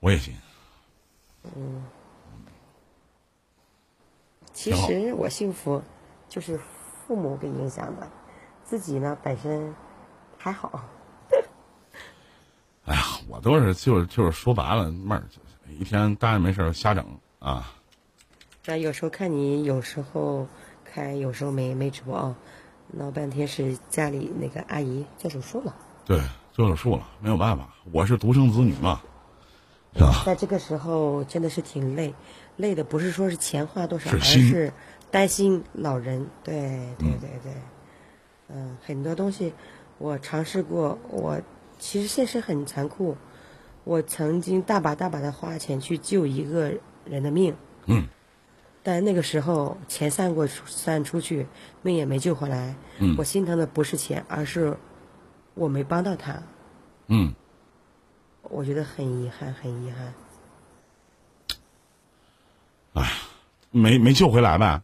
[0.00, 0.34] 我也信。
[1.56, 1.82] 嗯
[4.52, 5.82] 其实我幸福，
[6.28, 6.60] 就是
[7.08, 8.06] 父母给影响的，
[8.62, 9.74] 自己呢本身
[10.36, 10.84] 还好。
[12.84, 15.24] 哎呀，我都是就是就是说白了，妹儿
[15.70, 17.04] 一天待着没事儿瞎整
[17.38, 17.72] 啊。
[18.66, 20.46] 那有时候看你，有时候
[20.84, 22.36] 开，有时候没没直播啊，
[22.88, 25.74] 闹半天是家里那个阿姨做手术了。
[26.04, 26.20] 对，
[26.52, 29.00] 做手术了，没有办法，我是独生子女嘛，
[29.94, 30.22] 是吧？
[30.26, 32.14] 在这个时候真的是挺累，
[32.56, 34.70] 累的不是说是钱花多少，而是
[35.10, 36.26] 担心老人。
[36.44, 37.52] 对对对对，
[38.48, 39.52] 嗯，很多东西
[39.98, 41.40] 我尝试过，我
[41.78, 43.16] 其实现实很残酷，
[43.84, 46.72] 我曾经大把大把的花钱去救一个
[47.04, 48.06] 人的命，嗯，
[48.82, 51.46] 但那个时候钱散过散出去，
[51.82, 52.74] 命也没救回来。
[52.98, 54.76] 嗯我心疼的不是钱，而是
[55.54, 56.42] 我没帮到他，
[57.06, 57.34] 嗯，
[58.42, 60.14] 我觉得很遗憾，很遗憾。
[62.94, 63.12] 哎
[63.70, 64.82] 没没救回来呗。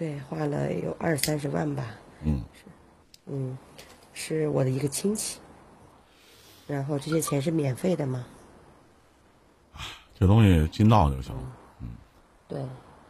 [0.00, 1.84] 对，花了有二三十万吧。
[2.22, 2.42] 嗯，
[3.26, 3.58] 嗯，
[4.14, 5.38] 是我的一个亲戚，
[6.66, 8.24] 然后这些钱是免费的吗？
[10.18, 11.42] 这东西尽到就行了。
[11.82, 11.88] 嗯。
[12.48, 12.64] 对，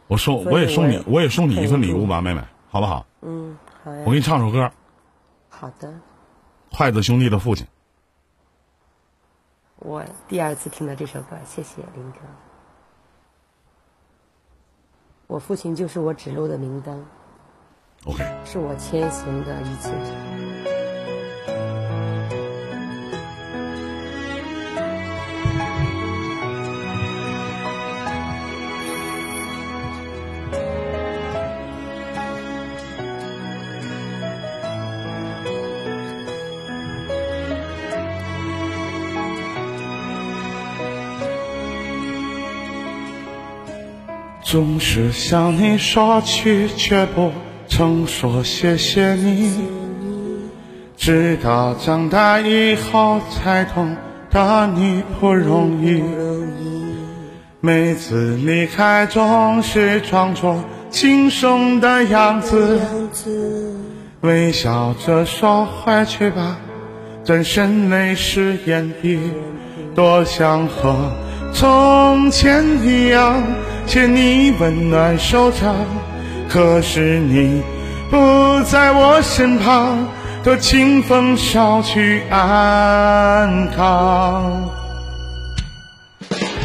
[0.07, 3.05] 我送我也送你我我也送你一份礼物吧，妹妹，好不好？
[3.21, 4.69] 嗯，好呀我，给你唱首歌，
[5.47, 5.97] 好的。
[6.71, 7.65] 筷子兄弟的父亲。
[9.77, 12.19] 我第二次听到这首歌，谢谢林哥。
[15.31, 17.01] 我父亲就是我指路的明灯
[18.03, 20.50] ，OK，是我前行的一切。
[44.51, 47.31] 总是向你说去，却不
[47.69, 49.49] 曾说谢谢你。
[50.97, 53.95] 直到长大以后，才懂
[54.29, 56.03] 得你不容易。
[57.61, 62.81] 每次离开，总是装作轻松的样子，
[64.19, 66.57] 微笑着说回去吧，
[67.23, 69.17] 转身泪湿眼底。
[69.95, 70.93] 多想和
[71.53, 73.43] 从前一样
[73.85, 75.75] 牵你温暖手掌，
[76.49, 77.61] 可是你
[78.09, 80.07] 不在我身旁，
[80.43, 84.69] 多清风捎去安康。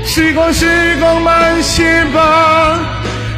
[0.05, 2.79] 时光，时光慢些吧，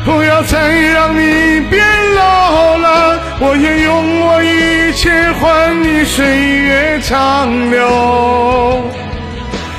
[0.05, 1.83] 不要再让你变
[2.15, 3.19] 老了。
[3.41, 8.83] 我愿用我一切换你岁月长流。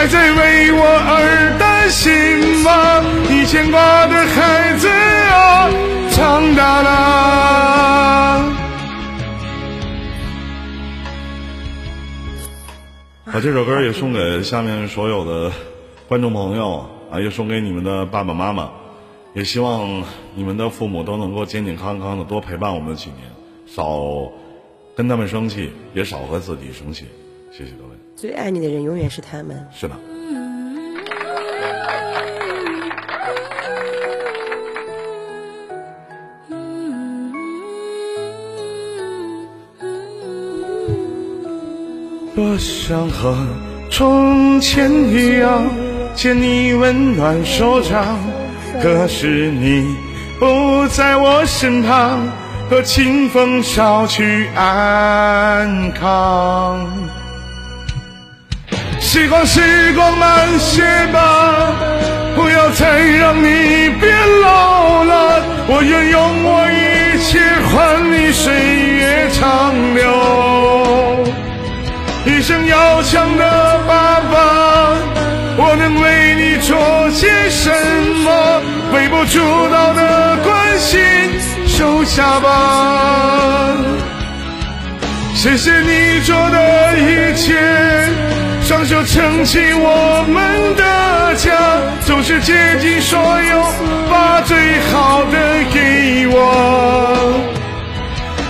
[0.00, 2.10] 还在为我而担心
[2.62, 3.04] 吗？
[3.28, 5.68] 你牵挂的孩子啊，
[6.10, 8.50] 长大了。
[13.26, 15.52] 把这首歌也送给下面所有的
[16.08, 18.70] 观众朋友啊，也送给你们的爸爸妈妈，
[19.34, 20.02] 也希望
[20.34, 23.30] 你们的父母都能够健健康康的多陪伴我们几年，
[23.66, 24.32] 少
[24.96, 27.04] 跟他们生气，也少和自己生气。
[27.50, 27.90] 谢谢各位。
[28.14, 29.66] 最爱你的人永远是他们。
[29.72, 29.94] 是的，
[42.34, 43.36] 多想和
[43.90, 45.62] 从前一样
[46.14, 48.16] 牵你温暖手掌，
[48.80, 49.94] 可是你
[50.38, 52.26] 不在我身旁，
[52.70, 56.88] 和清风捎去安康。
[59.12, 59.60] 时光，时
[59.96, 61.74] 光慢些吧，
[62.36, 65.42] 不要再让你变老了。
[65.66, 71.26] 我愿用我一切换你岁月长流。
[72.24, 74.94] 一生要强的爸爸，
[75.56, 77.68] 我能为你做些什
[78.22, 78.62] 么？
[78.94, 79.40] 微不足
[79.72, 81.00] 道的关心，
[81.66, 83.74] 收下吧
[85.34, 87.58] 谢谢你做的一切，
[88.80, 91.52] 双手撑起我们的家，
[92.06, 93.62] 总是竭尽所有，
[94.10, 94.56] 把最
[94.90, 95.38] 好的
[95.70, 96.34] 给我。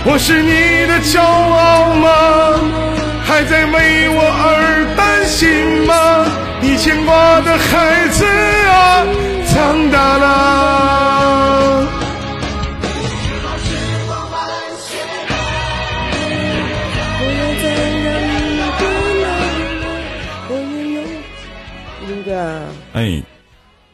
[0.05, 2.07] 我是你的骄傲吗？
[3.25, 6.25] 还在为我而担心吗？
[6.61, 8.23] 你牵挂的孩子
[8.69, 9.03] 啊，
[9.53, 10.60] 长大了。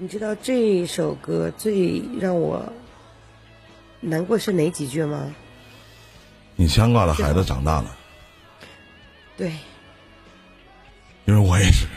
[0.08, 2.72] 你知道这首歌最让我
[4.00, 5.36] 难过是哪几句吗？
[6.56, 7.94] 你牵挂的孩子长大了，
[9.36, 9.52] 对，
[11.26, 11.88] 因为我也是。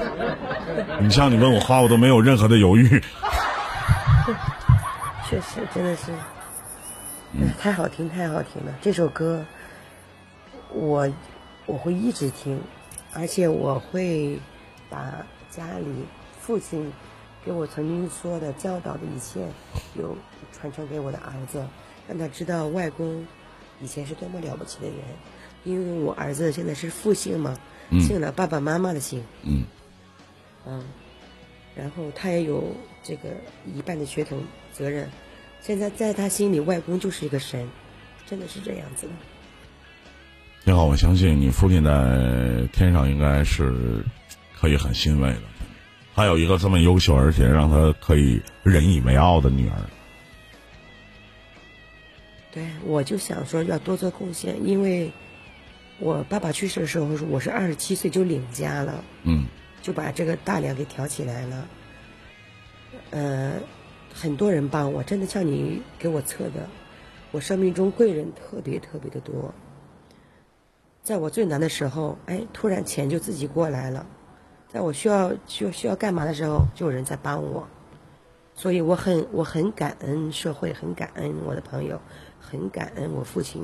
[1.02, 2.88] 你像你问我话，我都没有任何的犹豫。
[5.28, 8.72] 确实真的是，哎太好听，太好听了！
[8.80, 9.44] 这首歌，
[10.70, 11.12] 我
[11.66, 12.58] 我会一直听，
[13.12, 14.40] 而且我会
[14.88, 15.12] 把
[15.50, 16.06] 家里
[16.44, 16.92] 父亲
[17.44, 19.46] 给我曾经说的教导的一切，
[19.96, 20.16] 又
[20.52, 21.64] 传承给我的儿子，
[22.08, 23.24] 让他知道外公
[23.80, 24.96] 以前是多么了不起的人。
[25.62, 27.56] 因为我儿子现在是复姓嘛，
[28.00, 29.62] 姓了爸爸妈妈的姓，嗯，
[30.66, 30.84] 嗯，
[31.76, 32.74] 然后他也有
[33.04, 33.28] 这个
[33.72, 35.08] 一半的血统责任。
[35.60, 37.68] 现在在他心里，外公就是一个神，
[38.26, 39.12] 真的是这样子的。
[40.64, 44.04] 你好，我相信你父亲在天上应该是
[44.60, 45.51] 可以很欣慰的。
[46.14, 49.76] 还有一个这么优秀，而且让他可以引以为傲的女儿。
[52.52, 55.10] 对，我就想说要多做贡献，因为
[55.98, 59.46] 我爸爸去世的时候，我是二十七岁就领家了，嗯
[59.80, 61.68] 就把这个大梁给挑起来了。
[63.10, 63.54] 呃，
[64.12, 66.68] 很多人帮我，真的像你给我测的，
[67.30, 69.54] 我生命中贵人特别特别的多。
[71.02, 74.06] 在我最难的时候，哎，突然钱就自己过来了，
[74.72, 77.68] 在我需要需要需要干嘛的时候，就有人在帮我，
[78.54, 82.00] 所以我很我很感恩社会，很感恩我的朋友，
[82.40, 83.62] 很感恩我父亲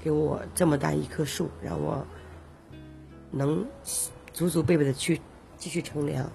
[0.00, 2.06] 给我这么大一棵树，让我
[3.32, 3.66] 能
[4.32, 5.20] 祖祖辈辈的去
[5.56, 6.30] 继续乘凉，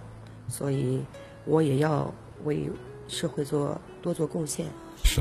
[0.50, 1.02] 所以
[1.46, 2.70] 我也要为
[3.08, 4.66] 社会做多做贡献，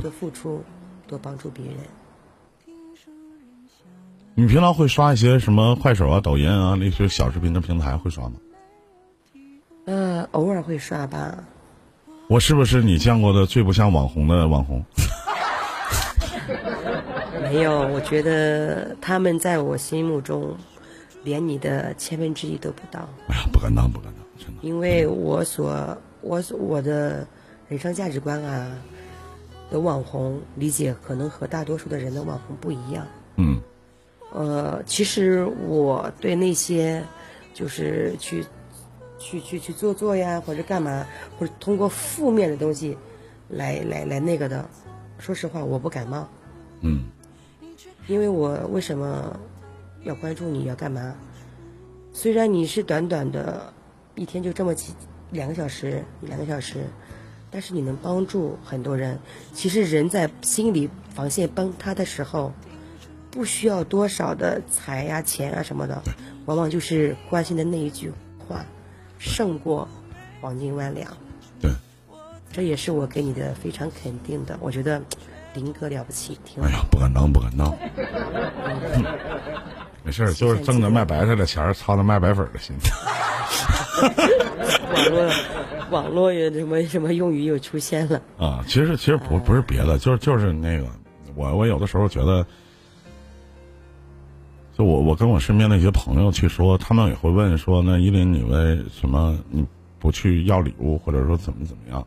[0.03, 0.61] 多付出，
[1.07, 1.77] 多帮助别人。
[4.35, 8.35] 你平常会刷一些什么快手啊、抖音啊那些小视频的平台会刷吗？
[9.89, 11.43] 呃，偶尔会刷吧。
[12.29, 14.85] 我是不是你见过的最不像网红的网红？
[17.43, 20.55] 没有，我觉得他们在我心目中，
[21.25, 24.59] 连你的千分之一都不到，哎呀，不敢当，不敢当，真的。
[24.61, 27.27] 因为我所我所我的
[27.67, 28.71] 人生价值观啊，
[29.71, 33.07] 的网红理解可能和大多数的人的网红不一样。
[33.37, 33.59] 嗯
[34.35, 37.03] 呃，其实我对那些
[37.55, 38.45] 就是去
[39.19, 41.07] 去去去做做呀，或者干嘛，
[41.39, 42.97] 或者通过负面的东西
[43.49, 44.69] 来来来那个的，
[45.19, 46.29] 说实话我不感冒。
[46.81, 47.05] 嗯
[48.07, 49.39] 因为我为什么
[50.05, 51.15] 要关注你要干嘛？
[52.13, 53.73] 虽然你是短短的
[54.15, 54.95] 一天就这么几
[55.31, 56.87] 两个小时一两个小时，
[57.51, 59.19] 但是你能帮助很多人。
[59.53, 62.53] 其实人在心理防线崩塌的时候，
[63.31, 66.03] 不需要多少的财呀、钱啊什么的，
[66.47, 68.11] 往往就是关心的那一句
[68.49, 68.65] 话，
[69.19, 69.89] 胜过
[70.41, 71.11] 黄金万两。
[71.61, 71.71] 对，
[72.53, 74.57] 这也是我给你的非常肯定的。
[74.61, 75.03] 我觉得
[75.55, 76.69] 林哥了不起，挺好。
[76.69, 77.75] 哎呀，不敢当，不敢当。
[80.05, 82.75] 没事儿，就是挣着卖白菜的钱儿，操着卖白粉的心。
[84.95, 85.31] 网络
[85.91, 88.23] 网络有什么什么用语又出现了？
[88.39, 90.87] 啊，其实其实不不是别的，就是就是那个，
[91.35, 92.47] 我我有的时候觉得，
[94.79, 99.67] 就我我跟我身边的一些朋友去说，他们也会问说，那依林你为什么你
[99.99, 102.07] 不去要礼物，或者说怎么怎么样？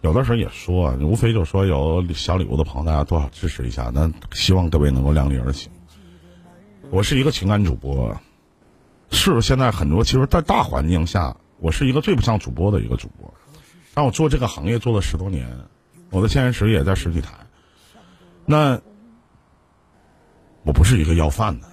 [0.00, 5.70] 有的时候也说，无非就说有小礼物的朋友，大家多少支持一下，那希望各位能够量力而行。
[6.90, 8.16] 我是一个情感主播，
[9.10, 13.34] 是现在很多其实，在大环境下，我是一个最不像主播的一个主播。
[13.92, 15.46] 但我做这个行业做了十多年，
[16.08, 17.32] 我的现实也在实体台。
[18.46, 18.80] 那
[20.62, 21.68] 我不是一个要饭的，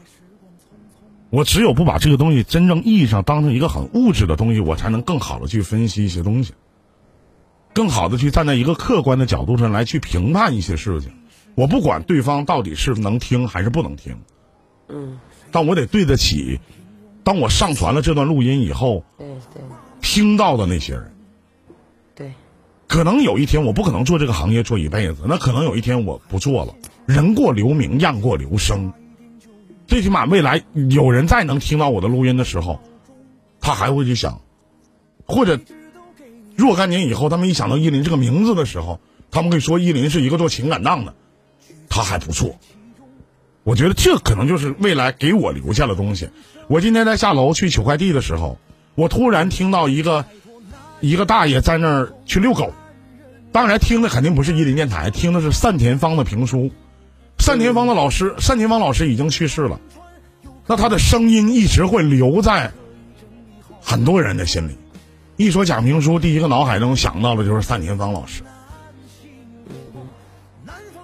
[1.33, 6.53] 我只有不把这个东西真正意义上当成一个很物质的东西，我才能更好的去分析一些东西，
[7.73, 11.11] 更好的去站在一个客观的角度上来去评判一些事情。
[11.55, 14.15] 我不管对方到底是能听还是不能听，
[14.89, 15.19] 嗯，
[15.49, 16.59] 但我得对得起，
[17.23, 19.63] 当我上传了这段录音以后对对
[20.01, 21.15] 听到的那些人。
[22.13, 22.31] 对，
[22.87, 26.75] 可能有一天我不可能做这个行业做一辈子，那可能有一天我不做了。
[27.07, 28.93] 人过留名，雁过留声。
[29.93, 32.81] 最起码未来有人再能听到我的录音的时候，
[33.61, 34.41] 他还会去想，
[35.27, 35.59] 或者
[36.55, 41.13] 若干年以后，他们一想到依林这个名字的时候，他们会说依林是一个做情感档的，
[41.89, 42.55] 他还不错。
[43.61, 46.27] 我觉得这可能就是未来给我留下的东西。
[46.67, 48.57] 我今天在下楼去取快递的时候，
[48.95, 50.25] 我突然听到一个
[51.01, 52.73] 一个大爷在那儿去遛狗，
[53.51, 56.71] 当然听的肯定不是伊林电台，听的是单田芳的评书。
[57.37, 59.79] 单田芳的老师，单田芳老师已经去世了，
[60.65, 62.71] 那他的声音一直会留在
[63.81, 64.77] 很多人的心里。
[65.35, 68.43] 一说讲评书，第一个脑海中想到的就是单田芳老师。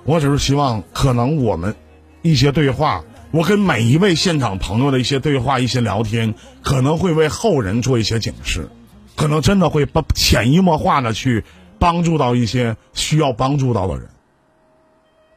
[0.05, 1.75] 我只是希望，可能我们
[2.21, 8.69] 一些对话，我跟每一位现场朋友的一些对话、一些聊天，可能会为后人做一些警示，
[9.15, 11.43] 可能真的会把潜移默化的去
[11.77, 14.09] 帮助到一些需要帮助到的人。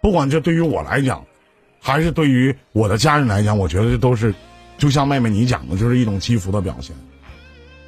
[0.02, 1.24] 不管这对于我来讲，
[1.80, 4.34] 还是对于我的家人来讲，我觉得这都是，
[4.76, 6.94] 就像妹妹你讲的，就是一种祈福的表现，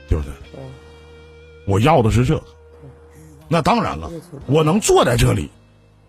[0.09, 0.33] 对不对？
[1.67, 2.45] 我要的是这个。
[3.49, 4.11] 那当然了，
[4.47, 5.51] 我能坐在这里，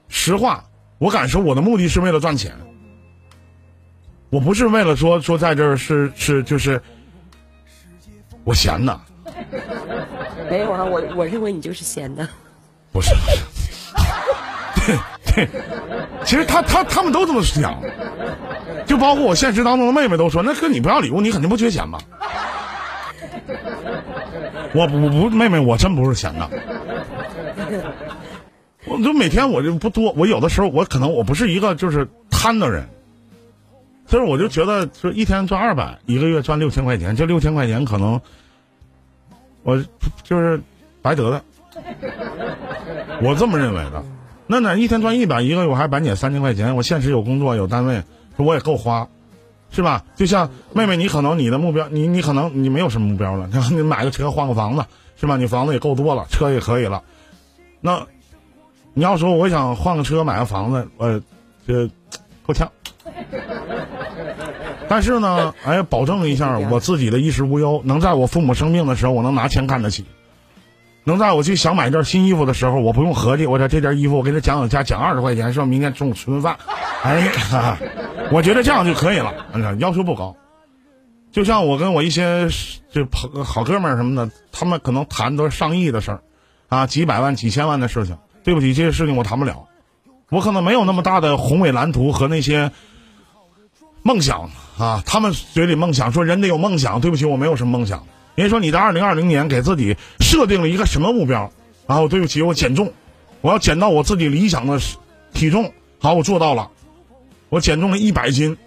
[0.08, 0.64] 实话，
[1.00, 2.56] 我敢说我的目的是为了赚钱，
[4.30, 6.82] 我不是为了说说在这儿是是就是
[8.44, 9.02] 我闲的，
[10.50, 12.28] 没有啊，我我认为你就是闲的。
[12.92, 13.10] 不是，
[14.76, 14.96] 对
[15.46, 15.50] 对，
[16.26, 17.80] 其实他他他们都这么想，
[18.86, 22.00] 就包括我现实当中的妹妹都说，那哥你不要礼物，你肯定不缺钱吧？
[24.74, 26.50] 我不不妹妹，我真不是闲的，
[28.86, 32.90] 我就每天我就不多，我有的时候我可能我不是一个就是贪的人，
[34.08, 38.20] 所以我就觉得说一天赚二百，一个月赚六千块钱，这六千块钱可能
[39.64, 39.82] 我
[40.24, 40.60] 就是
[41.02, 41.44] 白得的，
[43.22, 44.04] 我这么认为的。
[44.48, 48.04] 那哪一天赚一百，一个月我还白减三千块钱，我现实有工作有单位，
[48.38, 49.08] 我也够花。
[49.72, 50.06] 是吧？
[50.16, 54.86] 就像妹妹，你可能你的目标，你你可能你没有什么目标了，你买个车换个房子，
[55.20, 55.36] 是吧？
[55.36, 57.04] 你房子也够多了，车也可以了。
[57.82, 58.08] 那
[58.94, 61.22] 你要说我想换个车买个房子，呃，
[61.68, 61.90] 这
[62.46, 62.72] 够呛。
[64.88, 70.04] 但是呢，哎，保证一下我自己的衣食无忧，能在我父母生病的时候，我能拿钱看得起；
[71.06, 75.66] 能在我去想买一件新衣服的时候，我不用合计，我这这件衣服我给他讲讲价，讲二十块钱，是吧？
[75.66, 76.58] 明天中午吃顿饭，
[77.02, 77.78] 哎呀。
[78.32, 79.32] 我觉得这样就可以了，
[79.78, 80.36] 要求不高。
[81.32, 82.50] 就像我跟我一些
[82.92, 86.22] 这朋好哥们儿什么的，他们可能谈都是上亿的事儿，
[86.70, 88.18] 啊，几百万、几千万的事情。
[88.44, 89.68] 对不起，这些事情我谈不了，
[90.30, 92.72] 我可能没有那么大的宏伟蓝图和那些
[94.02, 94.50] 梦想
[94.80, 95.04] 啊。
[95.06, 98.08] 他们嘴里梦想说人得有梦想，对不起，我没有什么梦想。
[98.36, 101.52] 人家说你在二零二零年给自己设定了一个什么目标？
[101.88, 102.92] 然后对不起，我减重，
[103.42, 104.80] 我要减到我自己理想的
[105.34, 105.72] 体重。
[106.00, 106.70] 好，我做到了。
[107.50, 108.58] 我减重了一百斤，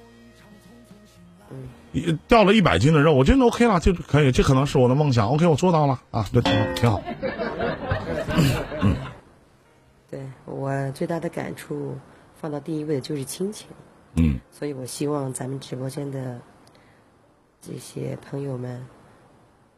[2.27, 5.29] 掉了一百斤的肉，我觉得 OK 了，就可以，这可能是我的梦想。
[5.29, 7.03] OK，我做到了啊，这挺挺好。
[8.81, 8.97] 嗯
[10.11, 11.95] 对我最大的感触，
[12.41, 13.66] 放到第一位的就是亲情。
[14.14, 16.41] 嗯，所以我希望咱们直播间的
[17.61, 18.83] 这些朋友们，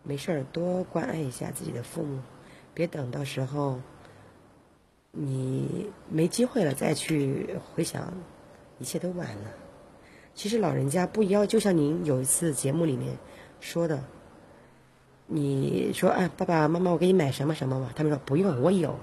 [0.03, 2.21] 没事儿多关爱一下自己的父母，
[2.75, 3.81] 别等到时候
[5.11, 8.13] 你没机会了再去回想。
[8.79, 9.51] 一切都晚了。
[10.35, 13.15] 其实老人家不要，就像您有一次节目里面
[13.61, 14.03] 说的，
[15.27, 17.93] 你说哎，爸爸妈妈，我给你买什么什么吧？
[17.95, 18.99] 他们说不用，我有。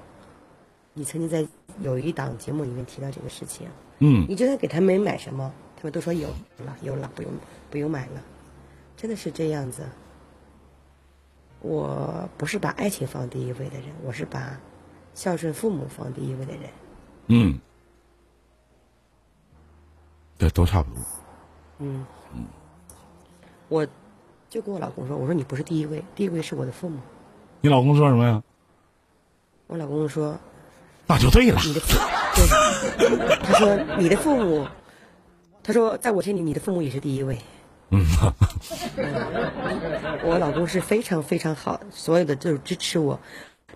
[0.94, 1.48] 你曾经在
[1.82, 3.68] 有一档节目里面提到这个事情。
[4.00, 4.26] 嗯。
[4.28, 6.28] 你就算给他们买什么，他们都说有
[6.58, 7.32] 了，有了，不用
[7.70, 8.24] 不用买了。
[8.96, 9.84] 真的是这样子。
[11.68, 14.58] 我不是把爱情放第一位的人，我是把
[15.14, 16.64] 孝顺父母放第一位的人。
[17.28, 17.60] 嗯。
[20.38, 21.04] 对，都差不多。
[21.80, 22.46] 嗯嗯，
[23.70, 23.86] 我
[24.50, 27.00] 就跟我老公说：“我说你不是第一位，第一位是我的父母。”
[27.62, 28.44] 你老公说什么呀？
[29.66, 30.38] 我老公说
[31.08, 31.80] ：“那就对了。”你的
[32.36, 34.68] 对，他说：“你的父母，
[35.64, 37.38] 他说在我心里，你的父母也是第一位。”
[37.90, 38.06] 嗯，
[40.24, 43.20] 我老公是非常非常好，所有的就是支持我。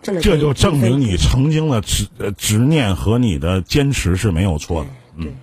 [0.02, 2.08] 这就证明你曾经的执
[2.38, 4.90] 执念和你的坚持是没有错的。
[5.18, 5.34] 嗯。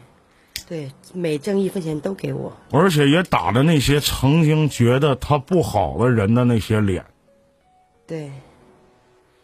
[0.68, 7.02] 对，每挣一分钱都给我，而且也打着那些曾经觉得他不好的人的那些脸。
[8.06, 8.30] 对，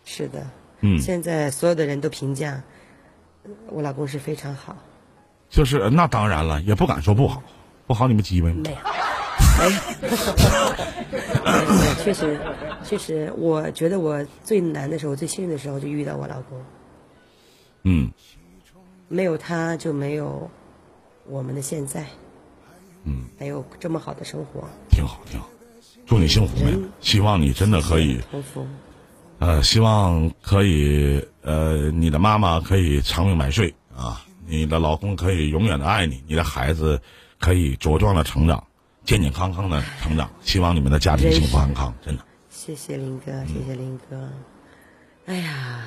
[0.05, 0.47] 是的，
[0.81, 2.63] 嗯，现在所有的人都评价
[3.71, 4.77] 我老公是非常好。
[5.49, 7.43] 就是那当然了，也不敢说不好，
[7.87, 8.57] 不好你们鸡巴吗？
[8.65, 8.77] 没有，
[9.59, 9.81] 没有，
[12.03, 12.39] 确实，
[12.85, 16.61] 确实，我觉得我最难的时候、最幸运的时候就遇到我老公。
[17.85, 18.11] 嗯，
[19.09, 20.51] 没有他就没有。
[21.27, 22.05] 我们的现在，
[23.05, 25.49] 嗯，还有这么好的生活，挺好，挺好。
[26.05, 26.87] 祝你幸福，妹妹。
[27.01, 28.21] 希望你真的可以。
[29.39, 37.01] 呃，希望可以，呃，你的妈妈可以长命百岁啊，你的老公可以永远的爱你，你的孩子
[37.41, 38.67] 可以茁壮的成长，
[39.05, 40.31] 健健康康的成长。
[40.43, 42.25] 希望你们的家庭幸福安康，真的。
[42.51, 44.31] 谢谢林哥，谢谢林哥。
[45.27, 45.85] 哎呀，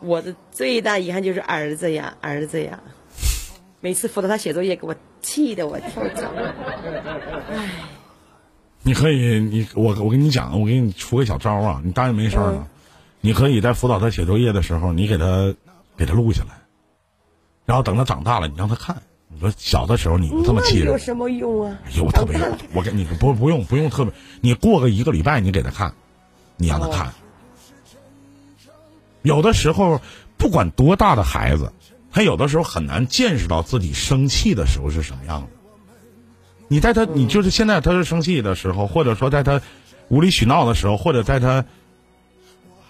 [0.00, 2.80] 我的最大遗憾就是儿子呀，儿子呀，
[3.80, 6.30] 每次辅导他写作业，给我气的我跳脚。
[7.50, 7.68] 哎
[8.82, 12.66] 你可以，你我我跟你讲，我给你出个小招啊，你当然没事儿吗？
[13.20, 15.54] 你可以在辅导他写作业的时候，你给他
[15.98, 16.54] 给他录下来，
[17.66, 19.02] 然后等他长大了，你让他看。
[19.32, 21.78] 你说小的时候你就这么气人，有什么用啊？
[21.96, 22.58] 有特别用。
[22.74, 25.94] 我给你不不用不用特别，你过个一个礼拜你给他看，
[26.56, 27.12] 你让他看。
[29.22, 30.00] 有的时候
[30.36, 31.72] 不管多大的孩子，
[32.10, 35.48] 他有的时候很难见识到自己生气的时候是什么样的。
[36.66, 39.60] 你在他，你就是现在他是生气的时候，或者说在他
[40.08, 41.64] 无理取闹的时候，或者在他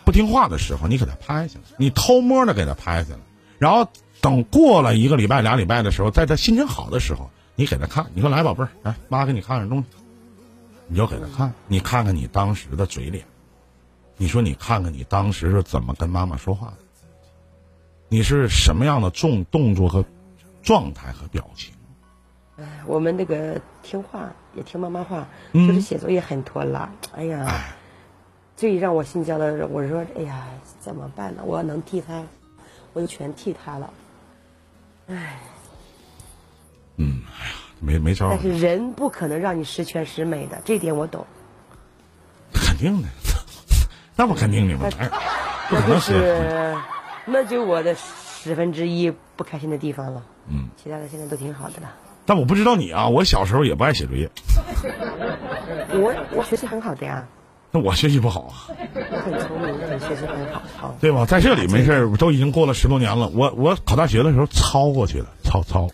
[0.05, 3.18] 不听话的时候，你给他拍下来，你偷摸的给他拍下来，
[3.59, 3.88] 然后
[4.21, 9.87] 等过了一个礼拜、俩礼拜的时候，在他心情好的时候，你给他看，你说来宝贝儿，来妈给你看点东西，
[10.87, 13.25] 你就给他看，你看看你当时的嘴脸，
[14.16, 16.77] 你说你看看你当时是怎么跟妈妈说话的，
[18.09, 20.05] 你是什么样的重动作和
[20.62, 21.73] 状态和表情。
[22.59, 26.93] 哎我们那个听话也听妈妈话，嗯就是写作业很拖拉。
[27.14, 27.64] 哎呀，
[28.55, 30.47] 最让我心焦的是，我说哎呀
[30.79, 31.43] 怎么办呢？
[31.47, 32.23] 我要能替他，
[32.93, 33.91] 我就全替他了。
[37.83, 41.27] 没没招但，是人不可能让你十全十美的，这点我懂。
[42.53, 43.09] 肯定的，
[44.17, 44.89] 那不肯定的吗？
[44.99, 45.09] 哎，
[45.71, 46.13] 不可能是。
[46.13, 46.77] 是，
[47.25, 50.23] 那就我的十分之一不开心的地方了。
[50.49, 51.91] 嗯，其他的现在都挺好的了。
[52.27, 54.31] 但我不知道你啊，我小时候也不爱写作业，
[55.95, 57.27] 我我学习很好的呀，
[57.73, 58.55] 那 我学习不好啊，
[59.25, 60.62] 很聪明，很学习很好。
[60.77, 61.25] 好，对吧？
[61.25, 63.29] 在这里没事儿，都已经过了十多年了。
[63.29, 65.89] 我我考大学的时候抄过去了，抄抄。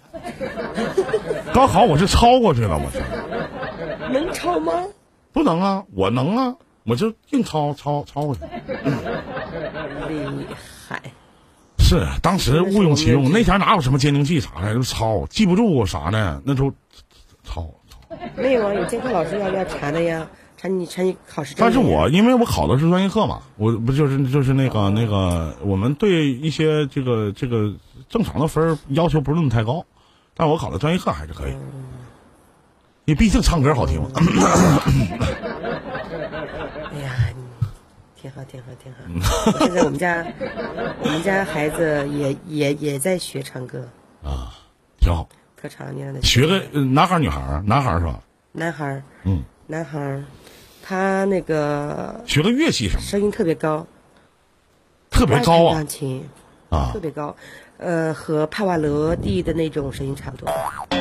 [1.53, 3.03] 高考我是抄过去了，我是
[4.12, 4.72] 能抄吗？
[5.33, 6.55] 不能啊，我能啊，
[6.85, 8.41] 我就硬抄抄抄过去。
[10.09, 10.47] 厉
[10.89, 11.03] 害。
[11.79, 16.70] 是，当时误用其用，那前哪有什么监听器啥的，就抄，记不住啥的，那都
[17.45, 18.16] 抄抄。
[18.35, 20.27] 没有啊，有监考老师要要查的呀，
[20.57, 21.55] 查你成你考试。
[21.59, 27.73] 但是我因为我考的是专业课嘛，我不就是就是那个那个，我们对一些这个这个
[28.09, 29.85] 正常的分儿要求不是那么太高，
[30.35, 31.53] 但我考的专业课还是可以，
[33.05, 34.09] 因为毕竟唱歌好听嘛。
[36.93, 37.13] 哎呀，
[38.21, 39.59] 挺好，挺好，挺好。
[39.59, 40.27] 现在我们家
[41.03, 43.87] 我们家孩子也也也在学唱歌，
[44.23, 44.55] 啊，
[44.99, 45.29] 挺好。
[45.57, 46.23] 特长那样的。
[46.23, 48.21] 学个呃男孩儿女孩儿啊，男孩儿是吧？
[48.53, 50.25] 男孩儿，嗯，男孩儿，
[50.89, 53.84] 他那个学的乐器什么，声音特别高，
[55.11, 56.24] 特别高啊钢琴
[56.68, 57.01] 啊特！
[57.01, 57.34] 别高，
[57.78, 60.49] 呃，和帕瓦罗蒂的那种声音差不多。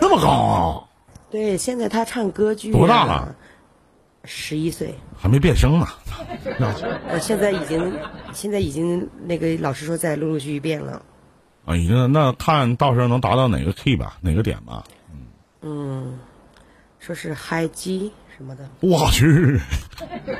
[0.00, 0.86] 那么高啊，
[1.32, 2.78] 对，现在他唱歌剧、啊。
[2.78, 3.34] 多大了？
[4.22, 4.94] 十一岁。
[5.18, 5.86] 还没变声呢。
[7.08, 7.92] 呃，现在已经，
[8.32, 11.02] 现在已经那个老师说在陆陆续续变了。
[11.64, 14.84] 啊，已经那看到时候能达到哪个 key 吧，哪个点吧？
[15.12, 15.26] 嗯
[15.62, 16.18] 嗯，
[17.04, 19.60] 说是 high G 什么的，我去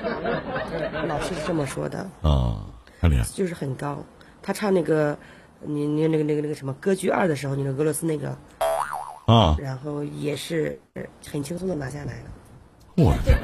[1.06, 2.56] 老师是这么说的，啊，
[3.02, 3.24] 太厉害！
[3.34, 4.02] 就是很高。
[4.42, 5.14] 他唱那个，
[5.60, 8.34] 你你那个那个那个什么歌剧二的时候，你的俄罗斯那个，
[9.26, 9.54] 啊！
[9.60, 10.80] 然后也是
[11.30, 12.30] 很轻松的拿下来了。
[12.96, 13.38] 我的天，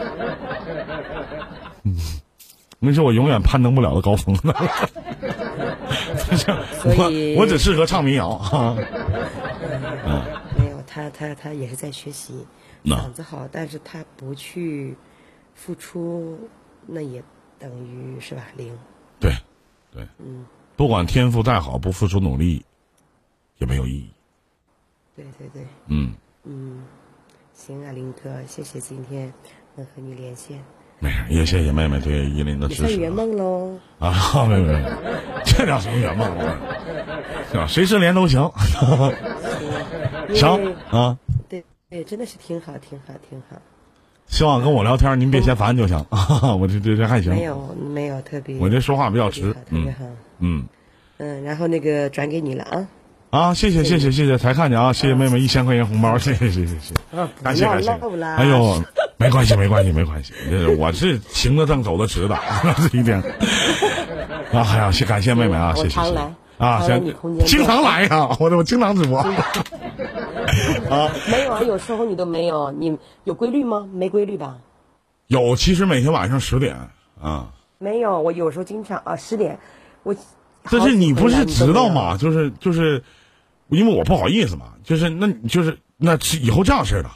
[1.84, 1.94] 嗯，
[2.78, 4.54] 那是我永远攀登不了的高峰了。
[6.84, 8.74] 我我只适合唱民谣啊。
[10.56, 14.96] 没有，他他他也是在学习，那嗓子好，但是他不去
[15.54, 16.38] 付出，
[16.86, 17.22] 那也
[17.58, 18.76] 等于是吧零。
[19.18, 19.32] 对，
[19.92, 20.44] 对，嗯
[20.76, 22.64] 不管天赋再好，不付出努力
[23.58, 24.10] 也没有意义。
[25.14, 26.14] 对对对，嗯
[26.44, 26.82] 嗯，
[27.52, 29.30] 行啊，林哥，谢谢今天
[29.74, 30.62] 能和你连线，
[31.00, 33.78] 没事，也谢谢妹妹对依林的也算圆支持啊梦喽。
[33.98, 34.12] 啊！
[34.48, 34.90] 没没没，
[35.44, 36.56] 这叫什么圆梦啊？
[37.50, 37.66] 是吧？
[37.66, 38.40] 谁失联都行。
[40.34, 41.18] 行啊，
[41.90, 43.56] 对对，真的是挺好，挺好，挺好。
[44.28, 46.06] 希望跟我聊天您别嫌烦就行。
[46.60, 47.34] 我这这这还行。
[47.34, 50.04] 没有没有特别，我这说话比较直特别好，
[50.38, 50.60] 嗯。
[50.60, 50.64] 嗯。
[51.18, 52.88] 嗯，然后那个转给你了啊。
[53.30, 56.94] 啊，谢谢谢谢谢谢，才看见啊，谢谢妹妹一千块钱红包，谢谢谢谢谢谢，
[57.42, 57.90] 感谢感谢。
[57.90, 58.82] 哎呦，
[59.18, 62.38] 没关系没关系没关系，这我是行得正走得直的，
[62.90, 63.20] 这一点。
[63.20, 67.14] 啊，哎呀谢感谢妹妹啊，谢谢谢谢常来啊，行你
[67.46, 69.24] 经常来呀，我我经常直播。
[70.90, 73.88] 啊，没有啊，有时候你都没有，你有规律吗？
[73.92, 74.58] 没规律吧？
[75.28, 76.76] 有，其实每天晚上十点
[77.20, 79.58] 啊，没有，我有时候经常啊十点，
[80.02, 80.14] 我。
[80.70, 82.16] 但是你不是知道吗？
[82.18, 83.02] 就是就是，
[83.68, 87.10] 因为我不好意思嘛，就是那就是那以后这样式的，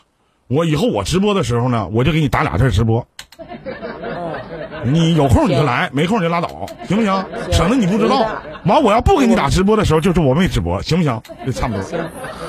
[0.49, 3.07] 我以后我直播的时候呢，我就给你打俩字直播。
[4.85, 6.49] 你有空你就来，没空你就拉倒，
[6.87, 7.24] 行不行？
[7.53, 8.20] 省得你不知道。
[8.64, 11.22] 完，我要不给你打直播的时候，就是我没直播，行不行？
[11.45, 11.82] 这差不多。
[11.82, 11.99] 行，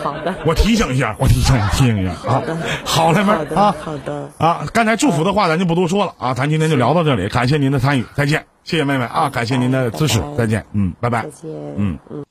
[0.03, 2.41] 好的，我提醒一下，我提醒提醒一下啊。
[2.83, 4.65] 好嘞，妹啊好的，啊！
[4.73, 11.29] 刚才祝福的话咱就不多说了啊，咱今天就聊到这里，感谢您的参与，再见，谢谢妹妹啊，感谢您的支持再见，嗯，拜拜再。
[11.29, 11.51] 见。
[11.77, 12.25] 嗯嗯。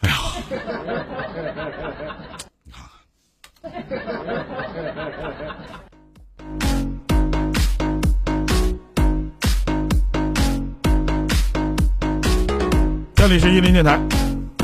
[0.00, 0.16] 哎呀，
[13.26, 13.98] 这里是一零电台，